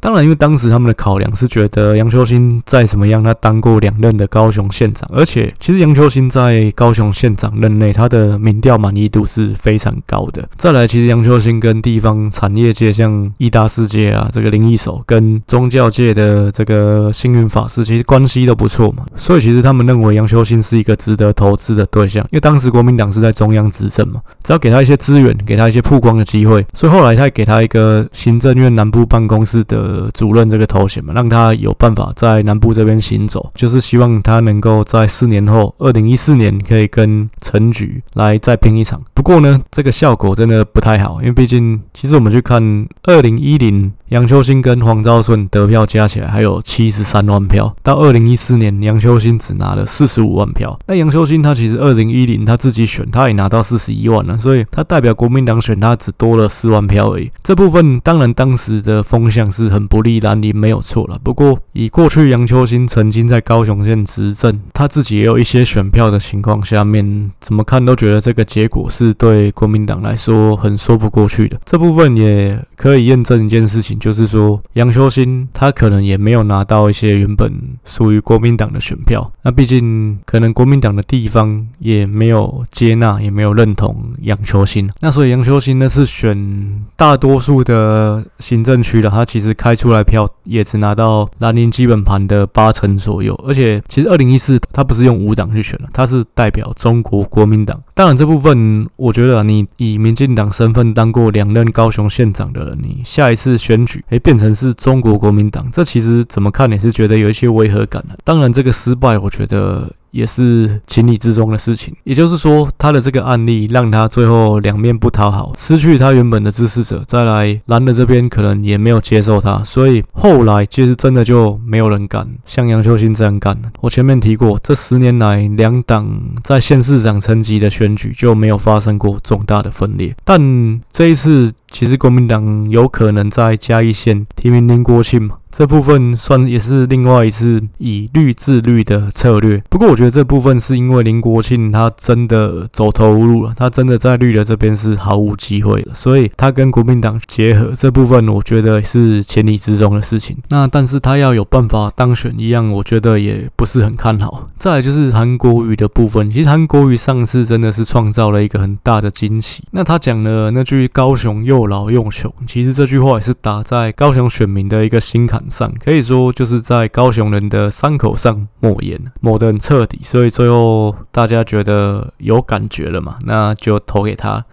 [0.00, 10.48] 当然，因为当时他们的考量是觉得杨秋兴再怎么样，他当过两任的高雄县长，而且其实杨秋兴在高雄县长任内，他的民调满意度是非常高的。
[10.56, 19.04] 再来，其实杨秋兴跟地方产业界，像义大世界啊，这个林义守，跟宗教界的这个星云法师，其实关系都不错嘛。
[19.16, 29.89] 所以，其实他们认为杨秋兴是一个值得投资的对象，因为当时国民党是在中央执政嘛，只要给他一些资源，给他一些曝光的机会，所以后来他也给他一个行政院南部办公室的。
[29.90, 39.02] 呃主任这个头衔嘛，让他有办法在南部这边行走，就是希望他能够在四年后，二零一四年可以跟陈菊来再拼一场。
[39.14, 43.92] 不过呢，这个效果真的不太好，因为毕竟其实我们去看二零一零。
[44.10, 50.76] 杨秋兴跟黄昭顺得票加起来还有七十三万票，到二零一四年，杨秋兴只拿了四十五万票。
[50.88, 57.30] 那杨秋兴他其实二零一零他自己选，他也拿到四十一万了，所以他代表国民党选他只多了四万票而已。
[57.44, 61.18] 这部分当然当时的风向是很不利蓝营，没有错了。
[61.22, 71.58] 不过以过去杨秋兴曾经在高雄县执政，他自己也有一些选票的情况下面，怎么看都觉得这个结果是对国民党来说很说不过去的。
[71.64, 73.98] 这部分也可以验证一件事情。
[74.00, 77.52] 就是说，杨秋兴他可能也没有拿到一些原本
[77.84, 79.30] 属于国民党的选票。
[79.42, 84.88] 那毕竟可能国民党的地方也没有接纳，也没有认同杨秋兴。
[85.00, 93.34] 那所以杨秋兴呢是选大多数的行政区的，他其实看开出来票也只拿到蓝营基本盘的八成左右。
[93.46, 97.80] 而且其实二零一四他不是用五党去选的，他是代表中国国民党。
[97.94, 103.80] 当然这部分我觉得你以民进党身份当过两任高雄县长的人，你下一次选。
[104.10, 108.16] 哎，变成是中国国民党，这其实怎么看也是觉得有一些违和感的。
[108.22, 109.90] 当然，这个失败，我觉得。
[110.10, 123.70] 也是情理之中的事情，也就是说，他的这个案例让他最后两面不讨好，失去他原本的支持者，再来蓝的这边可能也没有接受他，所以后来其实真的就没有人敢像杨秋兴这样干了。
[123.80, 126.08] 我前面提过，这十年来两党
[126.42, 135.36] 在县市长层级的选举就没有发生过重大的分裂，但这一次其实国民党有可能在嘉义县提名林国庆嘛。
[135.50, 150.36] 这部分算也是另外一次以绿治绿的策略，不过我觉得这部分是因为林国庆他真的走投无路了，他真的在绿的这边是毫无机会了，所以他跟国民党结合这部分，我觉得是情理之中的事情。
[150.48, 154.48] 那但是他要有办法当选一样，我觉得也不是很看好。
[154.56, 159.64] 再来就是韩国瑜的部分，其实韩国瑜上次真的是创造了一个很大的惊喜。
[159.72, 165.39] 那他讲了那句“高雄又老又穷”，其实这句话也是打在高雄选民的一个心坎。
[165.48, 174.44] 上可以说就是在高雄人的伤口上抹盐，抹得很彻底，所以最后大家觉得有感觉了嘛，那就投给他。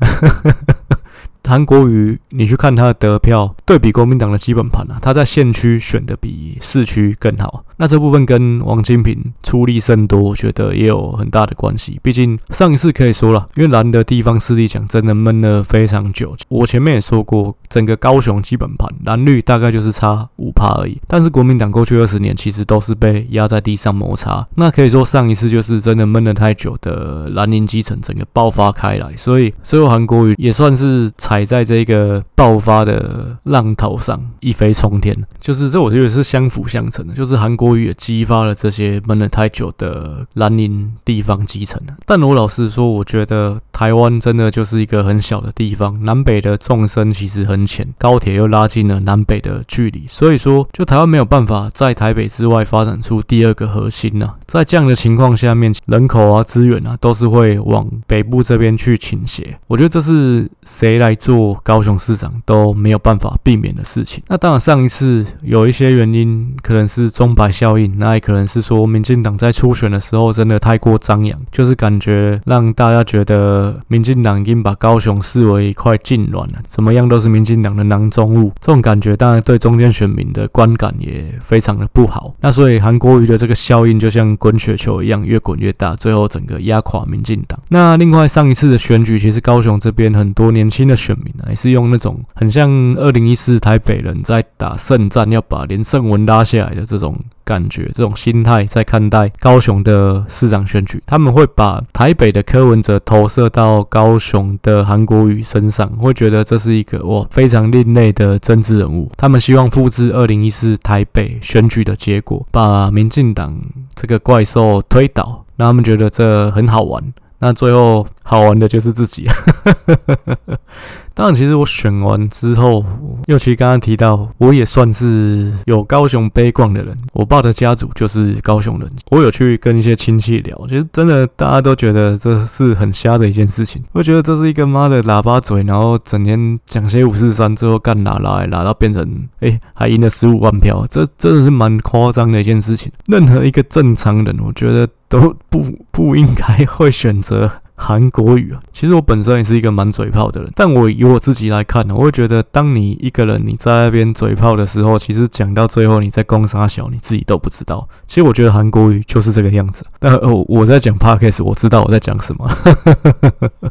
[1.42, 7.64] 韩国瑜，你去看他的得票，对比国民党的基本盘啊，他在县区选的比市区更好。
[7.78, 12.00] 那这部分跟王金平出力甚多，我觉得也有很大的关系。
[12.02, 16.34] 毕竟上一次可以说了，因为蓝的地方势力讲真的闷了非常久。
[16.48, 20.98] 我前面也说过，整个高雄基本盘蓝绿大概就是差五趴而已。
[21.06, 24.46] 但是国民党过去二十年其实都是被压在地上摩擦。
[24.54, 35.14] 那可以说上一次就是真的闷了太久的蓝营基层整个爆发开来，所以最后韩国瑜也算是踩在这个爆发的浪头上一飞冲天。
[35.38, 37.65] 就是这我觉得是相辅相成的，就是韩国。
[37.74, 41.80] 也激发了这些闷了太久的蓝营地方基层。
[42.04, 54.34] 但我老实说，我觉得台湾真的就是一个很小的地方，南北的纵深其实很浅，高铁又拉近了南北的距离，所以说就台湾没有办法在台北之外发展出第二个核心呢。
[54.46, 59.58] 在这样的情况下面，人口啊、资源啊，都是会往北部这边去倾斜。
[59.66, 64.22] 我觉得这是谁来做高雄市长都没有办法避免的事情。
[64.28, 78.52] 那当然，上一次有一些原因，可能是钟摆效应，那也可能是说民进党在初选的时候真的太过张扬，就是感觉让大家觉得民进党已经把高雄视为一块痙攣了，怎么样都是民进党的囊中物。
[78.60, 82.34] 这种感觉当然对中间选民的观感也非常的不好。
[82.40, 87.58] 那所以韩国瑜的这个效应就像滚雪球一样，越滚越大，最后整个压垮民进党。
[87.68, 97.16] 那另外上一次的选举，其实高雄这边很多年轻的选民啊，也是用那种很像二零一四台北人在打胜战，要把连胜文拉下来的这种。
[97.46, 109.10] 感觉这种心态在看待高雄的市长选举，他们会把台北的柯文哲投射到高雄的韩国瑜身上，会觉得这是一个哇非常另类的政治人物。
[109.16, 113.56] 他们希望复制二零一四台北选举的结果，把民进党
[113.94, 117.00] 这个怪兽推倒，让他们觉得这很好玩。
[117.38, 119.24] 那最后好玩的就是自己。
[121.14, 122.84] 当然，其实我选完之后，
[123.24, 126.94] 尤其刚刚提到，我也算是有高雄背景的人。
[127.14, 133.82] 我爸的家族就是高雄人，我有去跟一些亲戚聊，其实真的大家都觉得这是很瞎的一件事情。
[133.92, 139.02] 我觉得这是一个妈的喇叭嘴，然后整天讲些五四三，最后干喇喇，喇到变成
[139.40, 142.92] 哎、欸、还赢了十五万票，这真的是蛮夸张的一件事情。
[143.06, 147.50] 任何一个正常人，我觉得都不不应该会选择。
[147.76, 148.60] 韩国语啊。
[148.72, 157.88] 其实我本身也是一个蛮嘴炮的人，但我以我自己来看呢，我会觉得，当你一个人你在那边嘴炮的时候，其实讲到最后你在攻杀小，你自己都不知道。
[158.06, 159.84] 其实我觉得韩国语就是这个样子。
[159.98, 162.50] 但我我在讲 Podcast，我知道我在讲什么。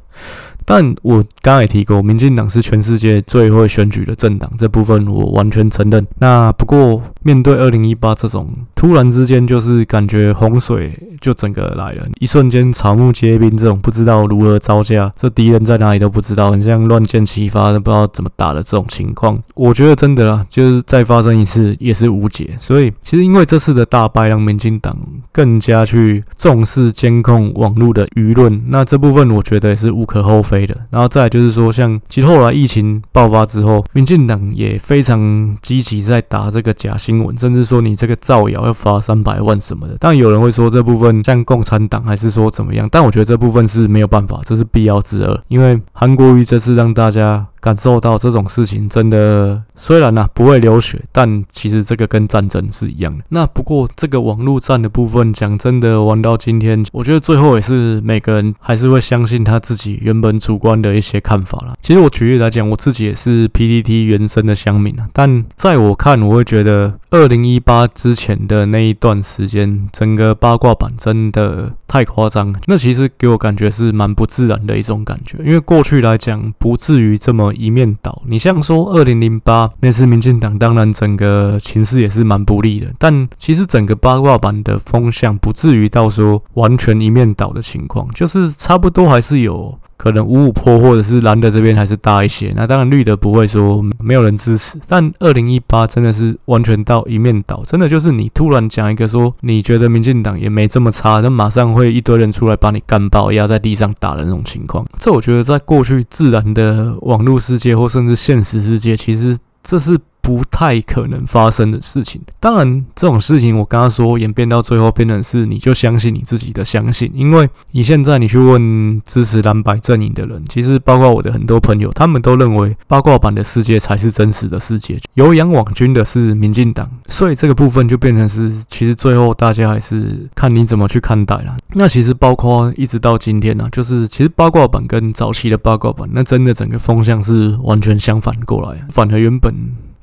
[0.65, 6.05] 但我刚才也提过，民进党是全世界最会选举的政党，这部分我完全承认。
[6.19, 10.91] 那不过面对二零一八这种突然之间就是感觉洪水
[11.21, 22.49] 就整个来了，一瞬间草木皆兵，这种不知道如何招架，这敌人在哪里都不知道，很像乱箭齐发，都不知道怎么打的这种情况，我觉得真的啦，就是再发生一次也是无解。
[22.57, 24.97] 所以其实因为这次的大败，让民进党
[25.35, 30.65] 更加去重视监控网络的舆论，那这部分我觉得也是无可厚非。
[30.65, 39.97] 的，然后再就是说，像其实后来疫情爆发之后，民进党也非常积极在打这个假新闻，甚至说你这个造谣要罚三百万什么的。
[39.97, 47.45] 当然有人会说这部分像共产党还是说怎么样，但我觉得这部分是没有办法，这是必要之恶，因为韩国瑜这次让大家。
[47.65, 53.23] 感受到这种事情真的，虽然呢、不会流血，但其实这个跟战争是一样的。
[53.29, 61.73] 那不过这个网络战的部分，讲真的，玩到今天，我觉得最后也是每个人还是会相信他自己原本主观的一些看法啦。
[61.81, 72.53] 其实我举例来讲，我自己也是 PTT 原生的乡民啊，但在我看，我会觉得二零一八之前的那一段时间，整个八卦版真的太夸张。
[72.67, 77.54] 那其实给我感觉是蛮不自然的一种感觉，因为过去来讲不至于这么。
[77.55, 89.77] 一面倒，你像说二零零八那次民进党，当然整个情势也是蛮不利的，但其实整个八卦版的风向不至于到说完全一面倒的情况，就是差不多还是有。
[89.97, 109.99] 可能五五坡，或者是蓝的这边还是大一些，那当然绿的不会说没有人支持，但二零一八真的是完全到一面倒，真的就是你突然讲一个说你觉得民进党也没这么差，那马上会一堆人出来把你干爆，压在地上打的那种情况，这我觉得在过去自然的网络世界或甚至现实世界，其实这是。
[110.25, 112.19] 不太可能发生的事情。
[112.39, 117.11] 当然，这种事情我刚刚说演变到最后变成是，你就相信你自己的相信。
[117.13, 126.89] 因为你现在你去问支持蓝白阵营的人，其实包括我的很多朋友，他们都认为八卦版的世界才是真实的世界，有养网军的是民进党。
[127.07, 131.55] 所以这个部分就变成是，其实最后大家还是看你怎么去看待了。
[131.75, 139.53] 那其实包括一直到今天呢、就是其实八卦版跟早期的八卦版，那真的整个风向是完全相反过来，反而原本。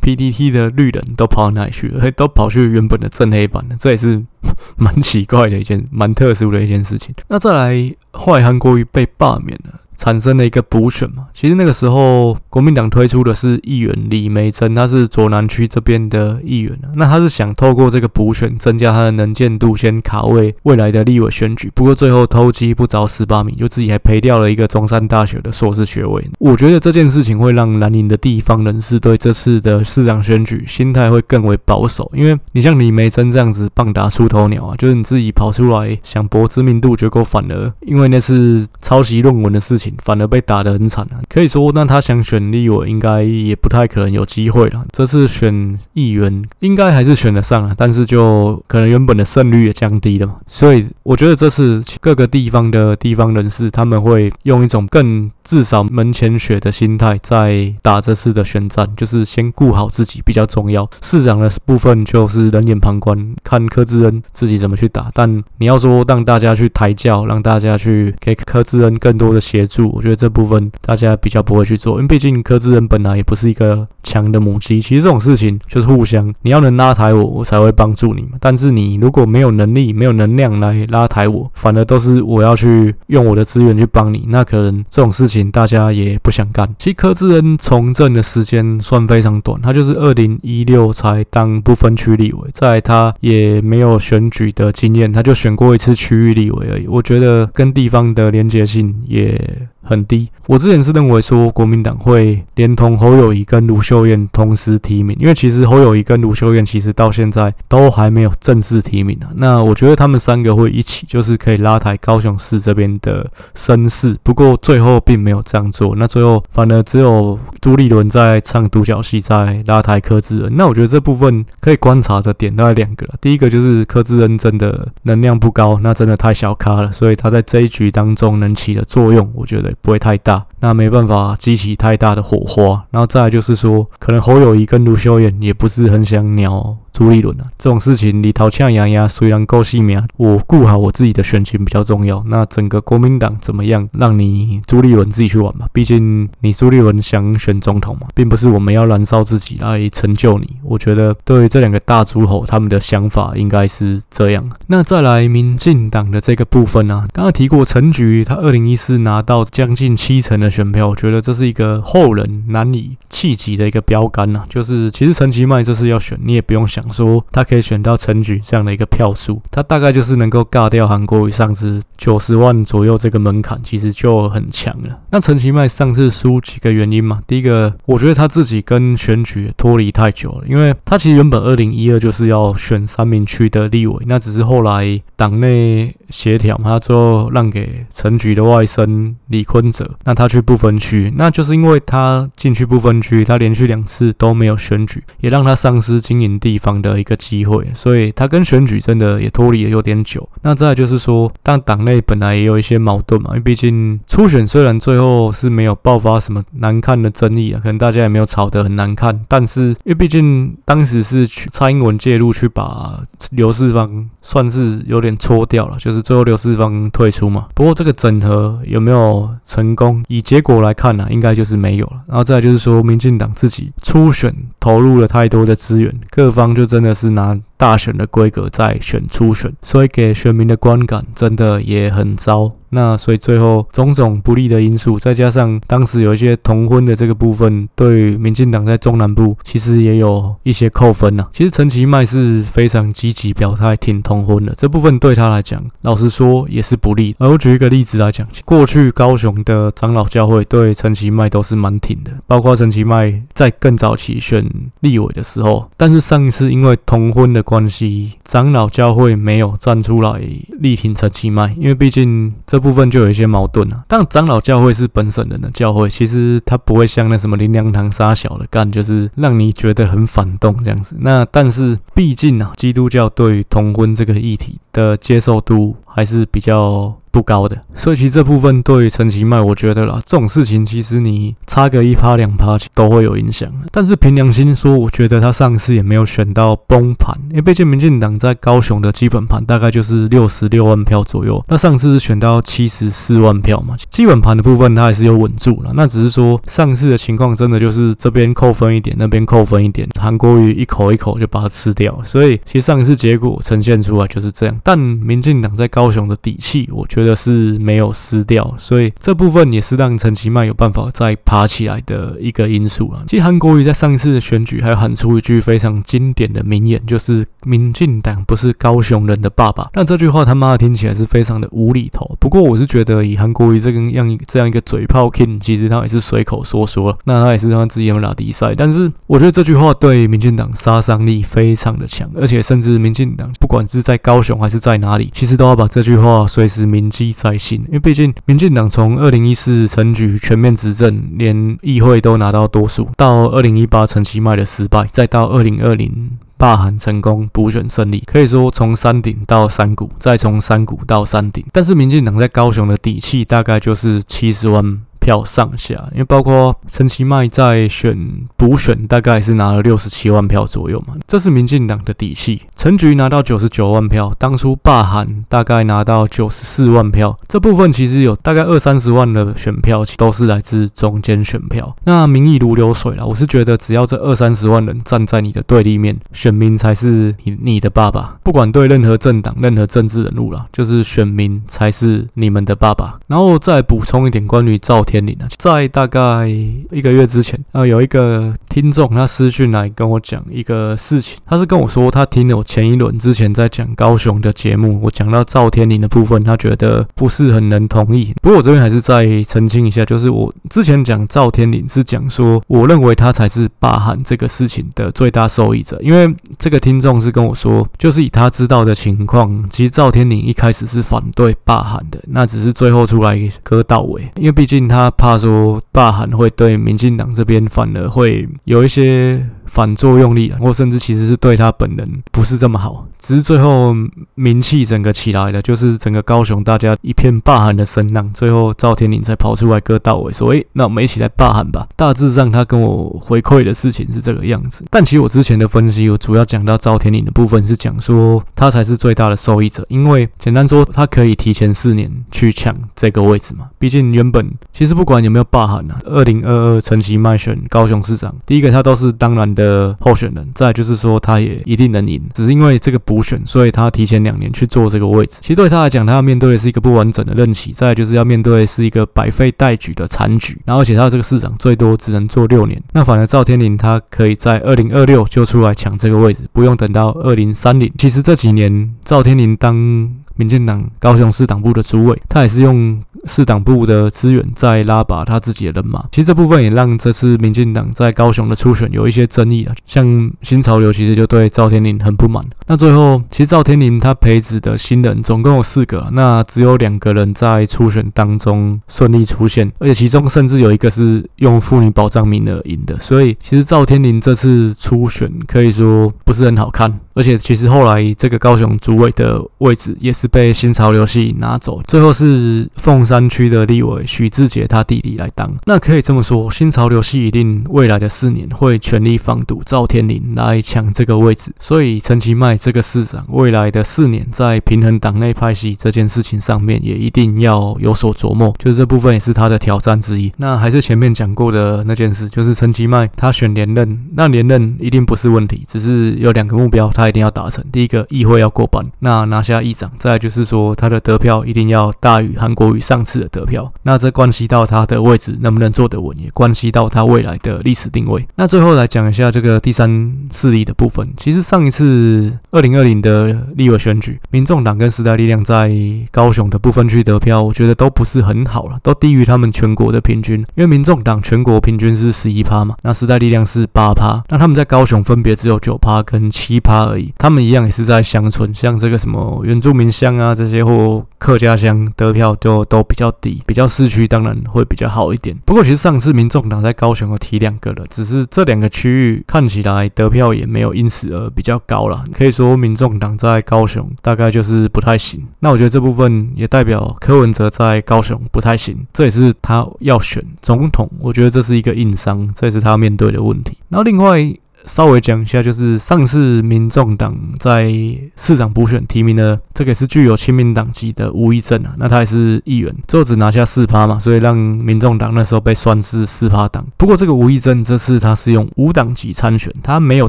[0.03, 2.11] PDT 的绿人都跑到哪里去了？
[2.11, 4.23] 都跑去原本的正黑板了，这也是
[4.77, 7.15] 蛮奇怪的一件、蛮特殊的一件事情。
[7.29, 9.81] 那再来，坏韩国瑜被罢免了。
[10.03, 21.71] 产生了一个补选嘛，其实那个时候国民党推出的是议员李梅珍，他是左南区这边的议员啊，那他是想透过这个补选增加他的能见度，先卡位未来的立委选举。
[21.73, 26.29] 不过最后偷鸡不着蚀把米，就自己还赔掉了一个中山大学的硕士学位。
[26.41, 39.92] 我觉得这件事情会让南宁的地方人士对这次的市长选举心态会更为保守，因为你像李梅珍这样子棒打出头鸟啊，就是你自己跑出来想博知名度，结果反而因为那次抄袭论文的事情。
[40.03, 41.21] 反而被打得很惨啊！
[41.29, 44.85] 可以说，那他想选立委，应该也不太可能有机会了。
[44.93, 50.37] 这次选议员，应该还是选得上啊，但是就可能原本的胜率也降低了嘛。
[50.47, 60.89] 所以，我觉得这次各个地方的地方人士，他们会用一种更至少门前雪的心态在打这次的选战，就是先顾好自己比较重要。
[61.03, 65.11] 市长的部分就是冷眼旁观，看柯志恩自己怎么去打。
[65.15, 69.82] 但你要说让大家去抬轿，让大家去给柯志恩更多的协助。
[69.91, 74.81] 我觉得这部分大家比较不会去做，因为毕竟柯志恩本来也不是一个强的母鸡。
[74.81, 78.25] 其实这种事情就是互相，你要能拉抬我，我才会帮助你。
[78.41, 86.69] 但是你如果没有能力、没有能量来拉抬我，反而都是我要去用我的资源去帮你，那可能这种事情大家也不想干。
[86.79, 96.87] 其实柯志恩从政的时间算非常短，他就是二零一六才当不分区立委，在他也没有选举的经验，他就选过一次区域立委而已。
[96.87, 99.41] 我觉得跟地方的连结性也。
[99.83, 100.29] 很低。
[100.47, 109.31] 我之前是认为说，国民党会连同侯友宜跟卢秀燕同时提名，因为其实侯友宜跟卢秀燕其实到现在都还没有正式提名啊。
[109.37, 114.17] 那我觉得他们三个会一起，就是可以拉抬高雄市这边的声势。
[114.23, 120.53] 不过最后并没有这样做，那最后反而只有朱立伦在唱独角戏，在拉抬柯志恩。
[120.57, 123.07] 那我觉得这部分可以观察的点大概两个。
[123.21, 129.72] 第一个就是柯志恩真的能量不高，那真的太小咖了，所以他在这一局当中能起的作用，我觉得。
[129.81, 130.45] 不会太大。
[130.61, 132.85] 那没办法激起太大的火花。
[132.91, 136.77] 然后再来就是说，可能侯友谊跟卢修远也不是很想鸟。
[136.93, 142.23] 朱立伦啊，这种事情里头呛牙牙，虽然够细命，我顾好我自己的选情比较重要。
[142.27, 145.67] 那整个国民党怎么样，让你朱立伦自己去玩吧。
[145.73, 150.57] 毕竟你朱立伦想选总统嘛，并不是我们要燃烧自己来成就你。
[150.63, 154.51] 我觉得对这两个大诸侯，他们的想法应该是这样。
[154.67, 164.47] 那再来民进党的这个部分呢、啊，刚刚提过陈菊，他二零一四拿到将近七成的选票，我觉得这是一个后人难以企及的一个标杆呐、啊。
[164.51, 166.82] 就是其实陈其迈这次要选，你也不用想。
[166.91, 174.99] 说他可以选到陈菊这样的一个票数，他大概就是能够尬掉韩国瑜上次九十万左右这个门槛，其实就很强了。
[175.11, 177.21] 那陈其迈上次输几个原因嘛？
[177.27, 200.27] 第一个，我觉得他自己跟选举脱离太久了，因为他其实原本二零一二就是要选三民区的立委，那只是后来党内协调嘛，他最后让给陈菊的外甥李坤哲，那他去不分区，那就是因为他进去不分区，他连续两次都没有选举，也让他丧失经营地方的一个机会，所以他跟选举真的也脱离了有点久。
[200.43, 213.01] 那再就是说，但党内本来也有一些矛盾嘛，因为毕竟初选虽然最后是没有爆发什么难看的争议啊，可能大家也没有吵得很难看，但是因为毕竟当时是去蔡英文介入去把
[213.33, 217.49] 刘世芳算是有点搓掉了，就是最后刘世芳退出嘛。
[217.55, 220.05] 不过这个整合有没有成功？
[220.09, 222.03] 以结果来看呢、应该就是没有了。
[222.07, 226.63] 然后再就是说，民进党自己初选投入了太多的资源，各方就。
[226.65, 232.51] 真的是拿大选的规格在选初选，所以给选民的观感真的也很糟。
[232.75, 241.29] 那所以最后种种不利的因素，再加上当时有一些同婚的这个部分，对民进党在中南部其实也有一些扣分呐、啊。
[241.35, 247.15] 其实陈其迈是非常积极表态挺同婚的，这部分对他来讲，老实说也是不利。
[247.19, 254.43] 而我举一个例子来讲，过去高雄的长老教会对陈其迈都是蛮挺的，包括陈其迈在更早期选
[254.81, 260.19] 立委的时候，但是上一次因为同婚的关系，长老教会没有站出来
[260.59, 262.63] 力挺陈其迈，因为毕竟这。
[262.63, 270.95] 部分就有一些矛盾啊，但长老教会是本省人的教会，其实他不会像那什么林良堂杀小的干，就是让你觉得很反动这样子。
[271.01, 276.95] 那但是毕竟啊，基督教对于同婚这个议题的接受度还是比较。
[277.13, 283.53] 不高的，所以其实这部分对于陈其迈，我觉得啦，这种事情其实你差个一趴两趴都会有影响。
[283.71, 295.73] 但是凭良心说，我觉得他上次也没有选到崩盘，因为毕竟民进党在高雄的基本盘大概就是六十六万票左右，那上次是选到七十四万票嘛，基本盘的部分他还是有稳住了。
[295.75, 302.01] 那只是说上次的情况真的就是这边扣分一点，那边扣分一点，韩国瑜一口一口就把它吃掉。
[302.05, 304.59] 所以其实上一次结果呈现出来就是这样。
[304.63, 307.13] 但民进党在高雄的底气，我觉得。
[307.23, 313.05] 是没有失掉，所以这部分也是让陈其迈有办法再爬起来的一个因素了。
[313.07, 319.71] 其实韩国瑜在上一次的选举还喊出一句非常经典的名言，就是“民进党不是高雄人的爸爸”。
[319.77, 322.17] 那这句话他妈的听起来是非常的无厘头。
[322.19, 328.53] 不过我是觉得以韩国瑜这个样这样一个嘴炮 king，其实他也是随口说说，那他也是让他自己有拉低赛。
[328.57, 351.43] 但是我觉得这句话对民进党杀伤力非常的强，而且甚至民进党不管是在高雄还是是在哪里，其实都要把这句话随时铭记在心，因为毕竟民进党从二零一四陈局全面执政，连议会都拿到多数，到二零一八陈其迈的失败，再到二零二零罢韩成功补选胜利，可以说从山顶到山谷，再从山谷到山顶。
[351.51, 354.83] 但是民进党在高雄的底气大概就是七十万。
[355.03, 357.99] 票上下，因为包括陈其迈在选
[358.37, 362.43] 补选，大概是拿了六十七万票左右嘛，这是民进党的底气。
[362.55, 371.75] 陈菊拿到九十九万票，当初罢韩大概拿到九十四万票，这部分其实有大概二三十万的选票，都是来自中间选票。
[371.83, 378.19] 那民意如流水啦，我是觉得只要这二三十万人站在你的对立面，选民才是你你的爸爸。
[378.23, 383.01] 不管对任何政党、任何政治人物啦，就是选民才是你们的爸爸。
[383.09, 384.85] 然后再补充一点关于赵。
[384.93, 398.13] 天领啊，在大概一个月之前，啊，有一个听众他私讯来跟我讲一个事情，他是跟我说他听了我前一轮之前在讲高雄的节目，我讲到赵天林的部分，他觉得不是很能同意。
[398.21, 414.82] 不过我这边还是再澄清一下，就是我之前讲赵天林是讲说，我认为他才是霸韩这个事情的最大受益者，因为这个听众是跟我说，就是以他知道的情况，其实赵天林一开始是反对霸韩的，那只是最后出来割到尾，因为毕竟他。
[414.83, 422.87] 他怕说罢韩会对民进党这边反而会有一些反作用力，或甚至其实是对他本人不是这么好。
[422.99, 423.75] 只是最后
[424.15, 434.65] 名气整个起来了，就是整个高雄大家一片罢韩的声浪，最后赵天麟才跑出来割稻尾说：“诶，那我们一起来罢韩吧。”大致上他跟我回馈的事情是这个样子。
[434.71, 443.49] 但其实我之前的分析，我主要讲到赵天麟的部分是讲说他才是最大的受益者，因为简单说，他可以提前四年去抢这个位置嘛。
[443.59, 452.79] 毕竟原本其实不管有没有罢韩啊，二零二二陈其迈选高雄市长，第一个他都是当然的候选人，再就是说他也一定能赢，只是因为这个。
[452.85, 455.19] 补选，所以他提前两年去做这个位置。
[455.23, 460.37] 其实对他来讲，他要面对的是一个不完整的任期，再就是要面对的是一个百废待举的残局。
[460.45, 462.61] 然后，而且他这个市长最多只能做六年。
[462.73, 467.73] 那反而赵天麟他可以在二零二六就出来抢这个位置，不用等到二零三零。
[467.79, 469.89] 其实这几年赵天麟当
[470.23, 472.81] 民进党高雄市党部的主委，他也是用。
[473.05, 479.53] 市党部的资源在拉拔他自己的人马，其实这部分也让这次民进党在高雄的初选有一些争议啊。
[479.67, 482.25] 像新潮流其实就对赵天麟很不满。
[482.47, 492.79] 那最后，其实赵天麟他培植的新人总共有四个，那只有两个人在初选当中顺利出现，而且其中甚至有一个是用妇女保障名额赢的。
[492.79, 496.79] 所以，其实赵天麟这次初选可以说不是很好看。
[496.95, 505.33] 而且，其实后来这个高雄主委的位置也是被新潮流系拿走，最后是凤山区的立委许志杰他弟弟来当。
[505.47, 511.33] 那可以这么说，新潮流系一定未来的四年会全力防堵赵天麟来抢这个位置。
[511.41, 520.13] 所以陈其迈这个市长未来的四年在平衡党内派系这件事情上面也一定要有所琢磨，就是这部分也是他的挑战之一。
[520.19, 526.69] 那还是前面讲过的那件事，就是陈其迈他选连任，那连任一定不是问题，只是有两个目标。
[526.69, 533.53] 他他一定要达成第一个，议会要过半，那拿下议长；再来就是说，他的得票一定要大于韩国瑜上次的得票。
[533.63, 538.07] 那这关系到他的位置能不能坐得稳，也关系到他未来的历史定位。
[538.17, 540.89] 那最后来讲一下这个第三势力的部分。
[540.97, 545.51] 其实上一次二零二零的立委选举，民众党跟时代力量在
[545.91, 550.21] 高雄的部分区得票，我觉得都不是很好了，都低于他们全国的平均。
[550.35, 556.93] 因为民众党全国平均是十一趴嘛，那时代力量是八趴，那他们在高雄分别只有九趴跟七趴而已。
[556.99, 565.17] 他们一样也是在乡村，像这个什么原住民乡啊这些或客家乡得票就都比较低，比较市区当然会比较好一点。
[565.27, 571.85] 不过其实上次民众党在高雄有提两个了，只是这两个区域看起来得票也没有因此而比较高了。
[571.93, 575.05] 可以说民众党在高雄大概就是不太行。
[575.19, 583.37] 那我觉得这部分也代表柯文哲在高雄不太行，这也是他要选总统，我觉得这是一个硬伤，这也是他面对的问题。
[583.49, 584.15] 然后另外。
[584.45, 587.53] 稍微讲一下，就是上次民众党在
[587.97, 596.45] 市长补选提名的这个是具有亲民党籍的吴益政啊，那他也是议员，最后只拿下四趴嘛，所以让民众党那时候被算是四趴党。
[596.57, 599.89] 不过这个吴益政这次他是用无党籍参选，他没有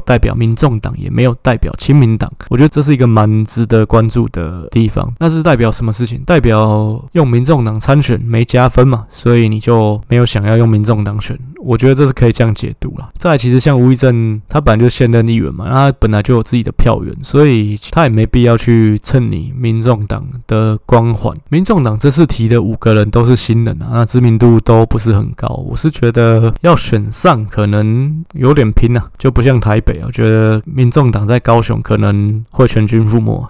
[0.00, 5.12] 代表民众党，也没有代表亲民党，我觉得这是一个蛮值得关注的地方。
[5.18, 6.22] 那是代表什么事情？
[6.24, 11.38] 代表用民众党参选没加分嘛，所以你就没有想要用民众党选。
[11.60, 13.10] 我觉得这是可以这样解读了。
[13.18, 21.36] 再来，其实像吴益政，他本来就现任议员嘛，他本来就有自己的票源，所以他也没必要去蹭你民众党的光环。
[21.48, 25.48] 民众党这次提的五个人都是新人啊，那知名度都不是很高。
[25.68, 30.04] 我是觉得要选上可能有点拼啊，就不像台北啊。
[30.06, 33.48] 我觉得民众党在高雄可能会全军覆没。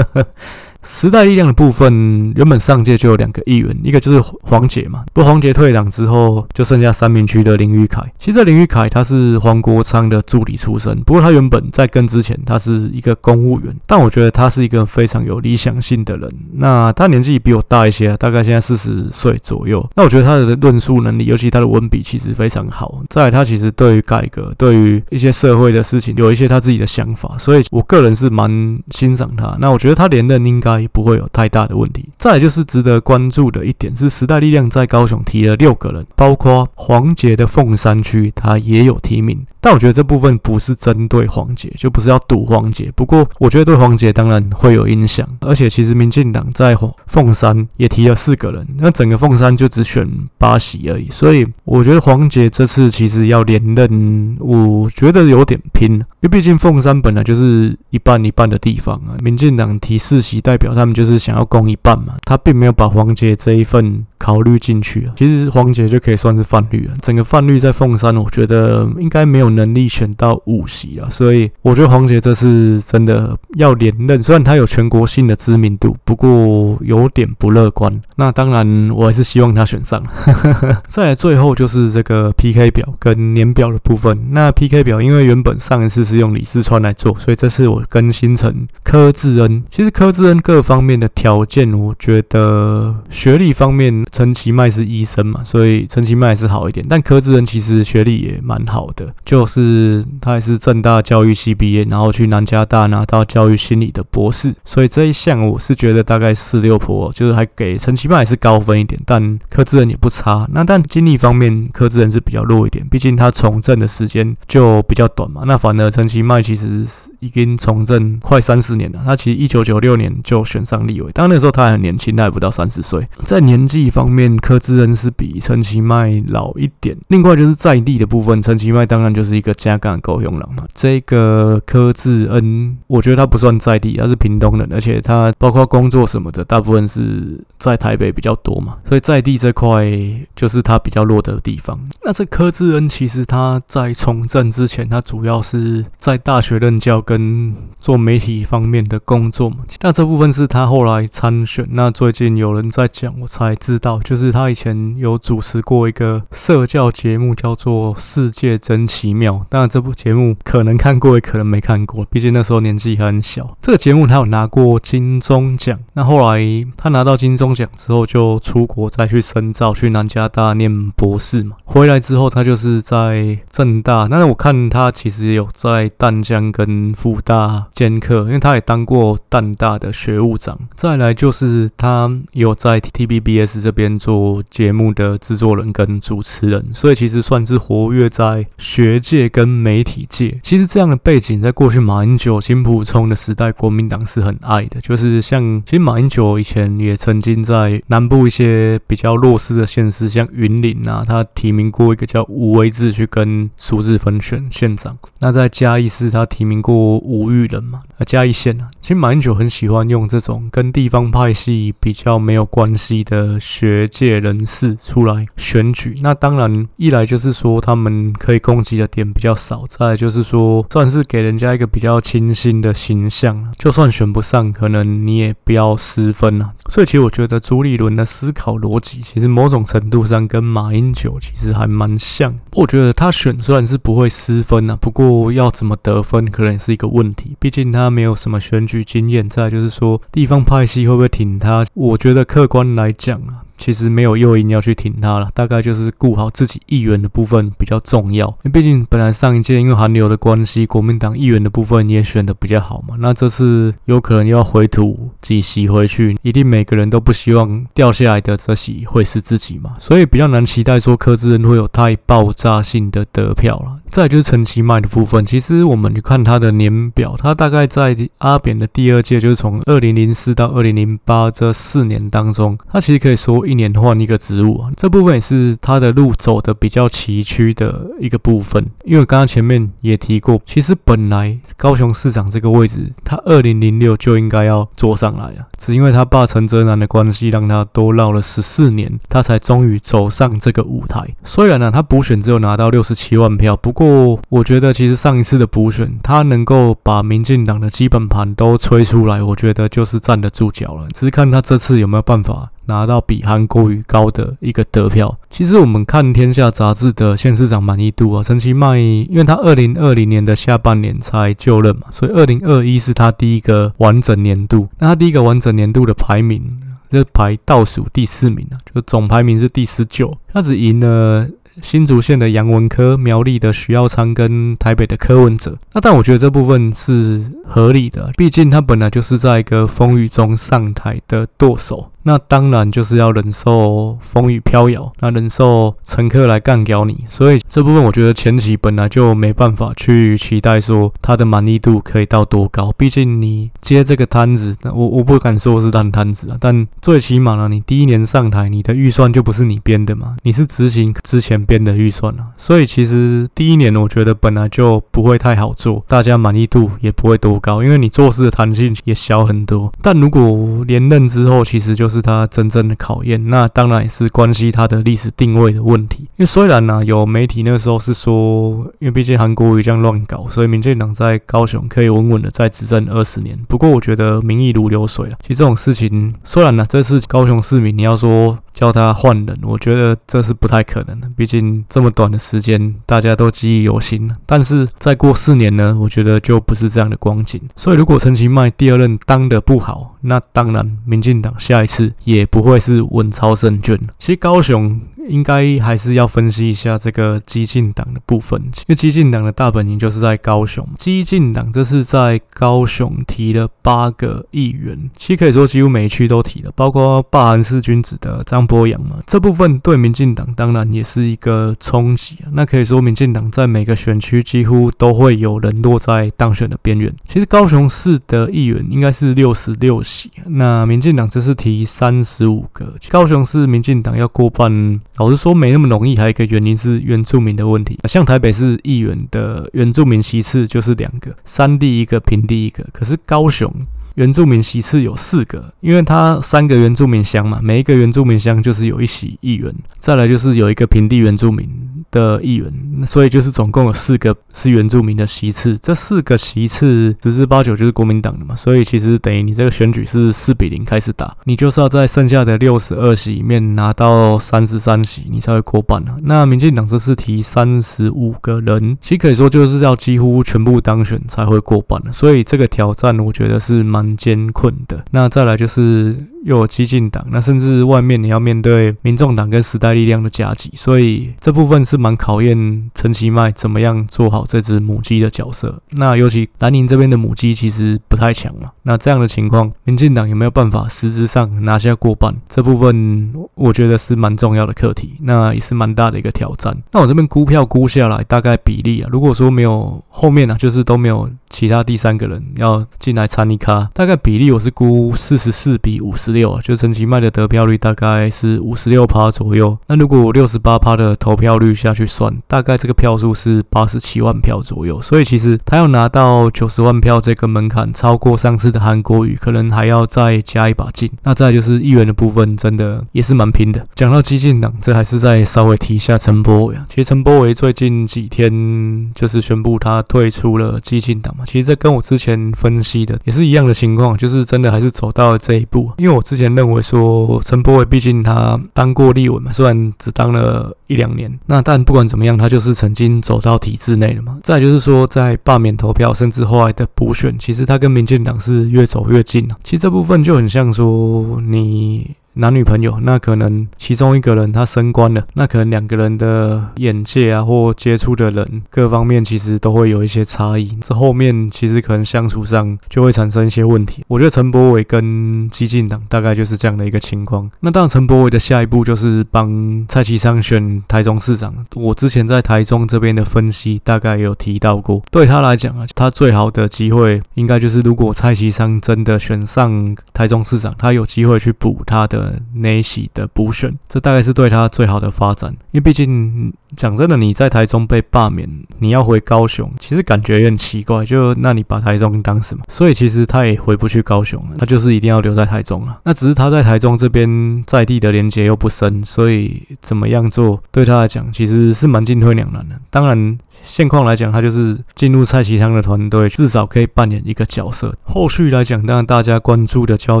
[0.82, 5.04] 时代力量的部分，原本上届就有两个议员，一个就是黄杰嘛。
[5.12, 8.00] 不黄杰退党之后，就剩下三民区的林玉凯。
[8.18, 13.74] 其实林玉凯他是黄国昌的助理出身，不过他原本在跟之前他是一个公务员。
[13.86, 16.30] 但我觉得他是一个非常有理想性的人。
[16.54, 19.84] 那他年纪比我大一些，大概现在四十岁左右。
[19.96, 23.02] 那我觉得他的论述能力，尤其他的文笔其实非常好。
[23.10, 29.56] 再来，他其实对于改革、对于一些社会的事情，有一些他自己的想法，所以我个人是蛮欣赏他。
[29.58, 30.67] 那我觉得他连任应该。
[30.68, 32.08] 该不会有太大的问题。
[32.18, 39.44] 再就是值得关注的一点是，时代力量在高雄提了六个人，包括黄杰的凤山区，他也有提名。
[39.68, 42.90] 但我觉得这部分不是针对黄杰，就不是要赌黄杰。
[42.96, 45.28] 不过我觉得对黄杰当然会有影响。
[45.40, 46.74] 而且其实民进党在
[47.06, 50.08] 凤山也提了四个人，那整个凤山就只选
[50.38, 51.10] 八席而已。
[51.10, 59.20] 所以我觉得黄杰这次其实要连任，我觉得有点拼，因为毕竟凤山本来就是一半一半的地方啊。
[59.22, 65.12] 民进党提四席，代表他们就是想要攻一半嘛，他并没有把黄杰这一份考虑进去啊。
[65.14, 69.57] 其实黄杰就可以算是泛绿啊，整个泛绿在凤山，我觉得应该没有。
[69.58, 77.92] 能力选到五席了，所以我觉得黄杰这次真的要连任，虽然他有全国性的知名度，不过有点不乐观。
[78.16, 80.00] 那当然，我还是希望他选上。
[80.88, 84.16] 再来最后就是这个 PK 表跟年表的部分。
[84.30, 89.64] 那 PK 表因为原本上一次是用李四川来做，所以这次我更新成柯智恩。
[89.70, 96.86] 其实柯智恩各方面的条件，我觉得学历方面陈其迈是医生嘛，所以陈其迈是好一点。
[96.88, 110.44] 但柯智恩其实学历也蛮好的，就就是他也是政大教育系毕业，然后去南加大拿到教育心理的博士，所以这一项我是觉得大概四六婆，就是还给陈其迈还是高分一点，但柯智恩也不差。
[110.52, 115.42] 那但经历方面，柯智恩是比较弱一点，毕竟他从政的时间就比较短嘛。
[115.46, 116.84] 那反而陈其迈其实
[117.20, 123.06] 已经从政快三十年了，他其实一九九六年就选上立委，当然那时候他还很年轻，他还不到三十岁。
[123.24, 126.96] 在年纪方面，柯智恩是比陈其迈老一点。
[127.06, 130.64] 另外就是在地的部分，陈其迈当然就是是一个嘉义高雄人嘛。
[130.74, 139.92] 这个柯智恩，我觉得他不算在地，他是屏东人，而且他包括工作什么的，大部分是在台北比较多嘛，所以在地这块
[140.34, 141.78] 就是他比较弱的地方。
[142.02, 149.58] 那这柯智恩其实他在从政之前，他主要是在大学任教跟做媒体方面的工作嘛。
[149.82, 151.68] 那这部分是他后来参选。
[151.72, 159.16] 那最近有人在讲，我才知道，就是他以前有主持过一个社教节目，叫做《世界真奇妙》。
[159.18, 163.56] 妙当然，这部节目可能看过，也可能没看过，毕竟那时候年纪很小。
[163.60, 165.78] 这个节目他有拿过金钟奖。
[165.94, 166.40] 那后来
[166.76, 171.56] 他拿到金钟奖之后，就出国再去深造，去南加大念博士嘛。
[171.64, 174.06] 回来之后，他就是在政大。
[174.08, 180.56] 那我看他其实有在淡江跟复大兼课，因为他也当过淡大的学务长。
[180.76, 190.38] 再来就是他有在 TVBS 这边做节目的制作人跟主持人，所以其实算是活跃在学界跟媒体界。
[190.42, 194.80] 其实这样的背景，在过去马英九、金普聪的时代，国民党是很爱的。
[194.80, 204.96] 就是像，其实马英九以前也曾经在南部一些比较弱势的县市，像云林啊，他提名过一个叫吴威志去跟苏治芬选县长。
[205.20, 208.68] 那在嘉义市，他提名过吴育仁嘛，呃，嘉义县啊。
[208.88, 215.98] 其实马英九很喜欢用这种跟地方派系比较没有关系的学界人士出来选举。
[216.02, 223.52] 那当然，一来就是说他们可以攻击的点比较少，再来就是说算是给人家一个比较清新的形象。
[223.58, 226.54] 就算选不上，可能你也不要失分啊。
[226.70, 232.34] 所以其实我觉得朱立伦的思考逻辑，其实某种程度上跟马英九其实还蛮像。
[232.52, 237.36] 我觉得他选虽然是不会失分啊，不过要怎么得分，可能也是一个问题。
[237.38, 238.77] 毕竟他没有什么选举。
[238.84, 241.64] 经验在，就是说地方派系会不会挺他？
[241.74, 243.44] 我觉得客观来讲啊。
[243.58, 248.30] 其实没有诱因要去挺他了，大概就是顾好自己议员的部分比较重要。
[248.52, 252.94] 毕竟本来上一届因为韩流的关系，国民党议员的部分也选的比较好嘛。
[253.00, 259.74] 那这次有可能要回吐几席回去，一定每个人都不希望掉下来的这席会是自己嘛。
[259.80, 263.77] 所以比较难期待说柯智恩会有太爆炸性的得票了。
[263.90, 273.38] 再就是陈其迈的部分，其实我们去看他的年表，他大概在阿扁的第二届，就是从二零零四到二零零八这四年当中，他其实可以说。
[273.48, 278.66] 一年换一个职务啊，这部分也是他的路走的比较崎岖的一个部分。
[278.84, 291.14] 因为刚刚前面也提过，其实本来高雄市长这个位置，他二零零六就应该要坐上来啊，只因为他爸陈泽南的关系，让他多绕了十四年，他才终于走上这个舞台。
[291.24, 300.88] 虽然呢，他补选只有拿到六十七万票，不过我觉得其实上一次的补选，他能够把民进党的基本盘都吹出来，我觉得就是站得住脚了。
[300.92, 302.50] 只是看他这次有没有办法。
[302.68, 305.18] 拿到比韩国瑜高的一个得票。
[305.30, 314.68] 其实我们看《天下》杂志的县市长满意度啊，陈其迈，因为他二零二零年的下半年才就任嘛，所以二零二一是他第一个完整年度。
[314.78, 316.42] 那他第一个完整年度的排名，
[316.90, 321.26] 就排倒数第四名啊，就总排名是第十九，他只赢了。
[321.62, 351.37] 新竹县的杨文科、苗栗的徐耀昌跟台北的柯文哲，那但我觉得这部分是合理的，毕竟他本来就是在一个风雨中上台的舵手，那当然就是要忍受风雨飘摇，那忍受乘客来干掉你，所以这部分我觉得前期本来就没办法去期待说他的满意度可以到多高，毕竟你接这个摊子，我我不敢说是烂摊子啊，但最起码呢，你第一年上台，你的预算就不是你编的嘛，你是执行之前。
[351.38, 359.72] 年编的预算啊，所以其实第一年我觉得本来就不会太好做，大家满意度也不会多高，因为你做事的弹性也小很多。
[359.80, 366.02] 但如果连任之后，其实就是他真正的考验，那当然也是关系他的历史定位的问题。
[366.16, 373.38] 因为虽然呢、有媒体那时候是说，因为毕竟韩国瑜这样乱搞，所以民进党在高雄可以稳稳的再执政二十年。
[373.48, 378.36] 不过我觉得民意如流水了，其实这种事情，虽然呢，这次高雄市民你要说。
[378.58, 381.08] 叫他换人，我觉得这是不太可能的。
[381.16, 384.12] 毕竟这么短的时间，大家都记忆犹新。
[384.26, 387.40] 但是再过四年呢，我觉得就不是这样的光景。
[387.54, 393.78] 所以如果陈其迈第二任当的不好，那当然民进党下一次也不会是稳操胜券。
[393.96, 394.80] 其实高雄。
[395.08, 400.66] 应该还是要分析一下这个激进党的部分，因为激进党的大本营就是在高雄。
[400.78, 408.98] 激进党这是在高雄提了八个议员，其实可以说几乎每一区都提了，包括霸韩四君子的张波阳嘛。
[409.06, 412.28] 这部分对民进党当然也是一个冲击啊。
[412.32, 416.94] 那可以说民进党在每个选区几乎都会有人落在当选的边缘。
[417.08, 422.74] 其实高雄市的议员应该是六十六席，那民进党这是提三十五个。
[422.88, 424.80] 高雄市民进党要过半。
[424.98, 425.96] 老实说，没那么容易。
[425.96, 427.78] 还有一个原因是原住民的问题。
[427.88, 432.64] 像台北市议员的原住民席次就是两个，山地一个，平地一个。
[432.72, 433.52] 可是高雄
[433.94, 439.54] 原住民席次有四个，因为它三个原住民乡嘛，每一个原住民乡就是有一席议员。
[439.78, 441.48] 再来就是有一个平地原住民
[441.90, 442.52] 的议员，
[442.86, 445.58] 所以就是总共有四个是原住民的席次。
[445.62, 455.96] 这四个席次十之八九就是国民党的嘛，所以其实等于你这个选举是四比零开始打，你就是要在剩下的六十二席里面拿到三十三席，你才会过半啊。
[456.02, 464.84] 那民进党这次提三十五个人，其实可以说就是要几乎全部当选才会过半了，所以这个挑战我觉得是蛮艰困的。
[464.90, 465.96] 那再来就是。
[466.24, 475.60] 又有激进党，那甚至外面你要面对民众党跟时代力量的夹击，所以这部分是蛮考验陈其迈怎么样做好这只母鸡的角色。
[475.72, 482.14] 那尤其南宁这边的母鸡其实不太强嘛，那这样的情况，民进党有没有办法实质上拿下过半？
[482.26, 486.56] 这部分我觉得是蛮重要的课题，那也是蛮大的一个挑战。
[486.72, 495.94] 那我这边估票估下来，大概比例啊，如果说没有后面啊，就是都没有其他第三个人要进来参一咖，大概比例我是估四十四比五。
[495.98, 499.58] 十六啊，就陈其迈的得票率大概是五十六趴左右。
[499.66, 504.82] 那如果六十八趴的投票率下去算，大概这个票数是八十七万票左右。
[504.82, 510.90] 所以其实他要拿到九十万票这个门槛，超过上次的韩国瑜，可能还要再加一把劲。
[511.02, 513.64] 那再就是议员的部分，真的也是蛮拼的。
[513.74, 516.66] 讲到激进党，这还是再稍微提一下陈柏惟啊。
[516.68, 521.24] 其实陈柏惟最近几天就是宣布他退出了激进党嘛。
[521.24, 526.02] 其实这跟我之前分析的也是一样的情况，就是真的还是走到了这一步，因为我。
[526.08, 534.18] 之前认为说陈柏惟毕竟他当过立委嘛，虽然只当了一两年，那但不管怎么样，他就是曾经走到体制内了嘛。
[534.22, 539.36] 再就是说，在罢免投票，甚至后来的补选，其实他跟民进党是越走越近了。
[539.42, 541.96] 其实这部分就很像说你。
[542.20, 550.58] 男女朋友，那可能其中一个人他升官了，那可能两个人的眼界啊，或接触的人各方面其实都会有一些差异。
[550.60, 553.84] 这后面其实可能相处上就会产生一些问题。
[553.86, 557.30] 我觉得陈柏伟跟激进党大概就是这样的一个情况。
[557.38, 561.32] 那当然，陈柏伟的下一步就是帮蔡其昌选台中市长。
[561.54, 572.07] 我之前在台中这边的分析大概有提到过，对他来讲啊，他最好的机会应该就是如果蔡其昌真的选上台中市长，他有机会去补他的。
[572.34, 578.28] 那一席的补选，这大概是对他最好的发展，因为毕竟讲真的，你在台中被罢免，
[578.58, 580.84] 你要回高雄，其实感觉有点奇怪。
[580.84, 582.44] 就那你把台中当什么？
[582.48, 585.80] 所以其实他也回不去高雄了，他就是一定要留在台中了。
[585.84, 592.56] 那只是他在台中这边在地的连接又不深，所以怎么样做对他来讲其实是蛮进退两难的。
[592.70, 593.18] 当然。
[593.42, 597.74] 现况来讲，他就是进入蔡其昌的团队，至少可以扮演一个角色。
[597.82, 600.00] 后续来讲，当然大家关注的焦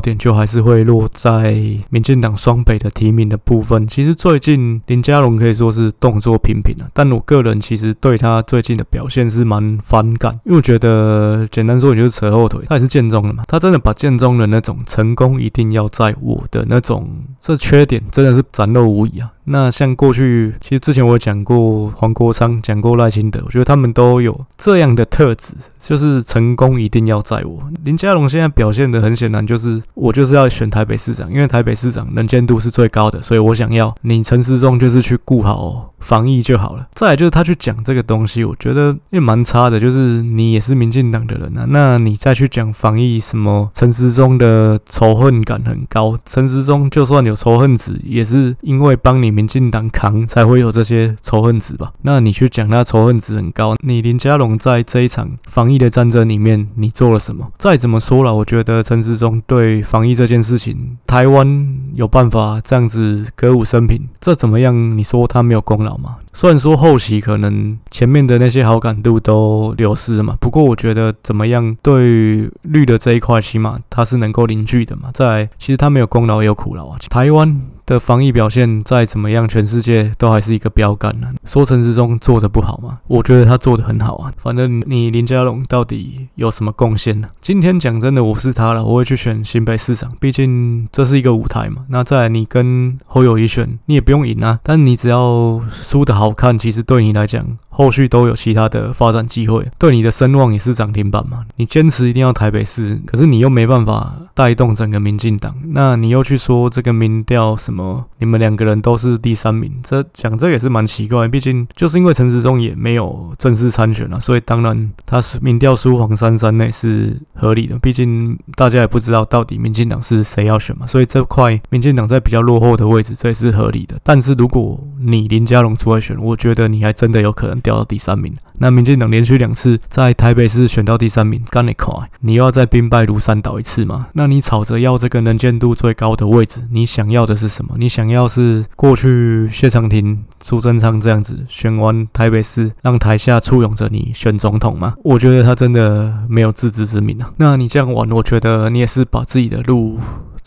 [0.00, 1.54] 点就还是会落在
[1.90, 3.86] 民进党双北的提名的部分。
[3.88, 12.64] 其实最近林佳龙可以说是动作频频了，但我个人其实对他最近的表现是蛮反感，因为我觉得简单说，也就是扯后腿。
[12.68, 17.08] 他也是建中的嘛，他真的把建中的那种成功一定要在我的那种
[17.40, 19.30] 这缺点，真的是展露无遗啊。
[19.44, 27.58] 那像过去，其实之前我讲过黄国昌，讲过赖清德，我觉得他们都有这样的特质，就是成功一定要在我。
[27.84, 36.86] 林佳龙现在表现的很显然，就是我就是要选台北市长，因为台北市长能见度是最高的，所以我想要你陈时中就是去顾好防疫就好了。
[36.94, 39.78] 再来就是他去讲这个东西，我觉得也蛮差的。
[39.78, 51.92] 就是你也是民进党的人啊，那你再去讲防疫，什么陈时中的仇恨感很高，陈时中就算有仇恨值，也是因为帮你民进党扛才会有这些仇恨值吧？
[52.02, 57.52] 那你去讲他仇恨值很高，你林佳龙在这一场防疫的战争里面，你做了什么？
[57.58, 64.68] 再怎么说了，我觉得陈时中对防疫这件事情，台湾有办法这样子歌舞升平，这怎么样？
[64.96, 66.16] 你说他没有功劳嘛？
[66.32, 75.10] 虽然说后期可能前面的那些好感度都流失了嘛，不过我觉得怎么样，对绿的这一块，起码他是能够凝聚的嘛。
[75.14, 77.60] 在，其实他没有功劳也有苦劳啊，台湾。
[77.88, 81.28] 的防疫表现再怎么样，全世界都还是一个标杆呢。
[81.46, 82.98] 说陈时中做的不好吗？
[83.06, 84.30] 我觉得他做的很好啊。
[84.42, 87.30] 反正你林佳龙到底有什么贡献呢？
[87.40, 91.86] 今天讲真的，我是他了，我会去选新北市长，毕竟这是一个舞台嘛。
[91.88, 97.56] 那再来，你跟侯友谊选，你也不用赢啊，但你只要输的好看，其实对你来讲。
[97.78, 101.44] 后续都有其他的发展机会，对你的声望也是涨停板嘛。
[101.54, 111.28] 你坚持一定要台北市，可是你又没办法带动整个民进党，那你又去说这个民调什么，你们两个人都是第三名，这讲这也是蛮奇怪。
[111.28, 117.78] 毕竟就是因为陈时中也没有正式参选了，所以当然他是民调输黄珊珊那是合理的。
[117.78, 123.96] 毕竟大家也不知道到底民进党是谁要选嘛，所以这块民进党在比较落后的位置，这也是合理的。
[124.02, 127.62] 但是如果你林佳龙出来选，我觉得你还真的有可能。
[127.68, 131.92] 掉到第三名，那民进党连续两次在台北市选到第三名，干你快！
[132.20, 134.06] 你又要再兵败如山倒一次吗？
[134.14, 137.74] 那你吵着要这个能见度最高的位置，你想要的是什么？
[137.76, 144.94] 你想要是过去谢长廷、苏贞昌这样子选完台北市，让台下簇拥着你选总统吗？
[145.04, 147.30] 我觉得他真的没有自知之明啊！
[147.36, 149.98] 那你这样玩，我觉得你也是把自己的路。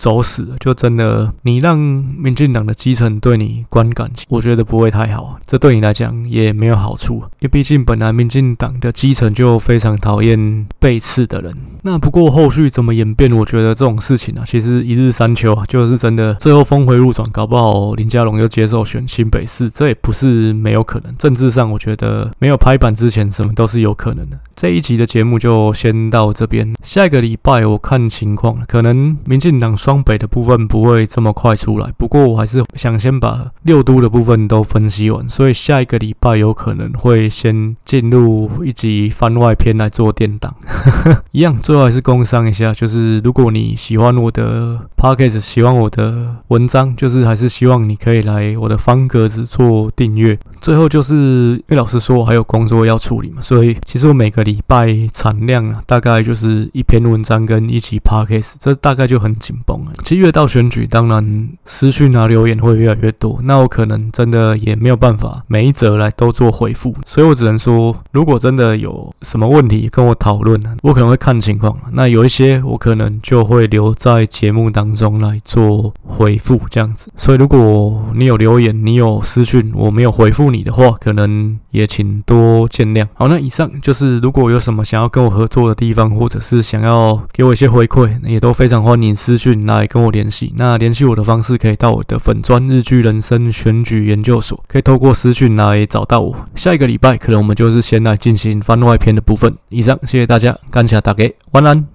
[0.01, 11.53] 走死了，就真的你让民进党的基层对你观感，我觉得不会太好，这对你来讲也没有好处，因为毕竟本来民进党的基层就非常讨厌背刺的人。
[11.83, 21.15] 那不过后续怎么演变，我觉得这种事情啊，其实一日三秋啊，就是真的最后峰回路转，搞不好林佳龙又接受选新北市，这也不是没有可能。
[21.17, 24.39] 政治上，我觉得没有拍板之前，什么都是有可能的。
[24.55, 40.53] 这一集的节目就先到这边，下一个礼拜我看情况，可能民进党双北的部分不会这么快出来，不过我还是想先把六都的部分都分析完，所以下一个礼拜有可能会先进入一集番外篇来做垫档，
[41.31, 41.55] 一样。
[41.59, 50.37] 最后还是工商一下，就是如果你喜欢我的 podcast，喜欢我的文章，就是还是希望你可以来我的方格子做订阅。
[50.59, 59.93] 最后就是因为老实说，我还有工作要处理嘛，所以其实我每个礼拜产量啊，大概就是一篇文章跟一集 podcast，这大概就很紧绷了。
[60.03, 71.77] 其实越到选举，当然私讯啊留言会越来越多，那我可能真的也没有办法每一则来都做回复，所以我只能说，如果真的有什么问题跟我讨论，我可能会看情况。
[71.93, 83.07] 那有一些我可能就会留在节目当中来做回复这样子，所以如果你有留言，你有私讯，我没有回复你的话，可能也请多见谅。
[83.13, 90.53] 好，那以上就是如果有什么想要跟我合作的地方，或者是想要给我一些回馈，也都非常欢迎私讯来跟我联系。
[90.57, 96.35] 那联系我的方式可以到我的粉钻日剧人生选举研究所，可以透过私讯来找到我。
[96.55, 99.55] 下一个礼拜可能我们就是先来进行番外篇的部分。
[99.69, 101.31] 以上，谢谢大家，感谢大家。
[101.51, 101.85] 晚安。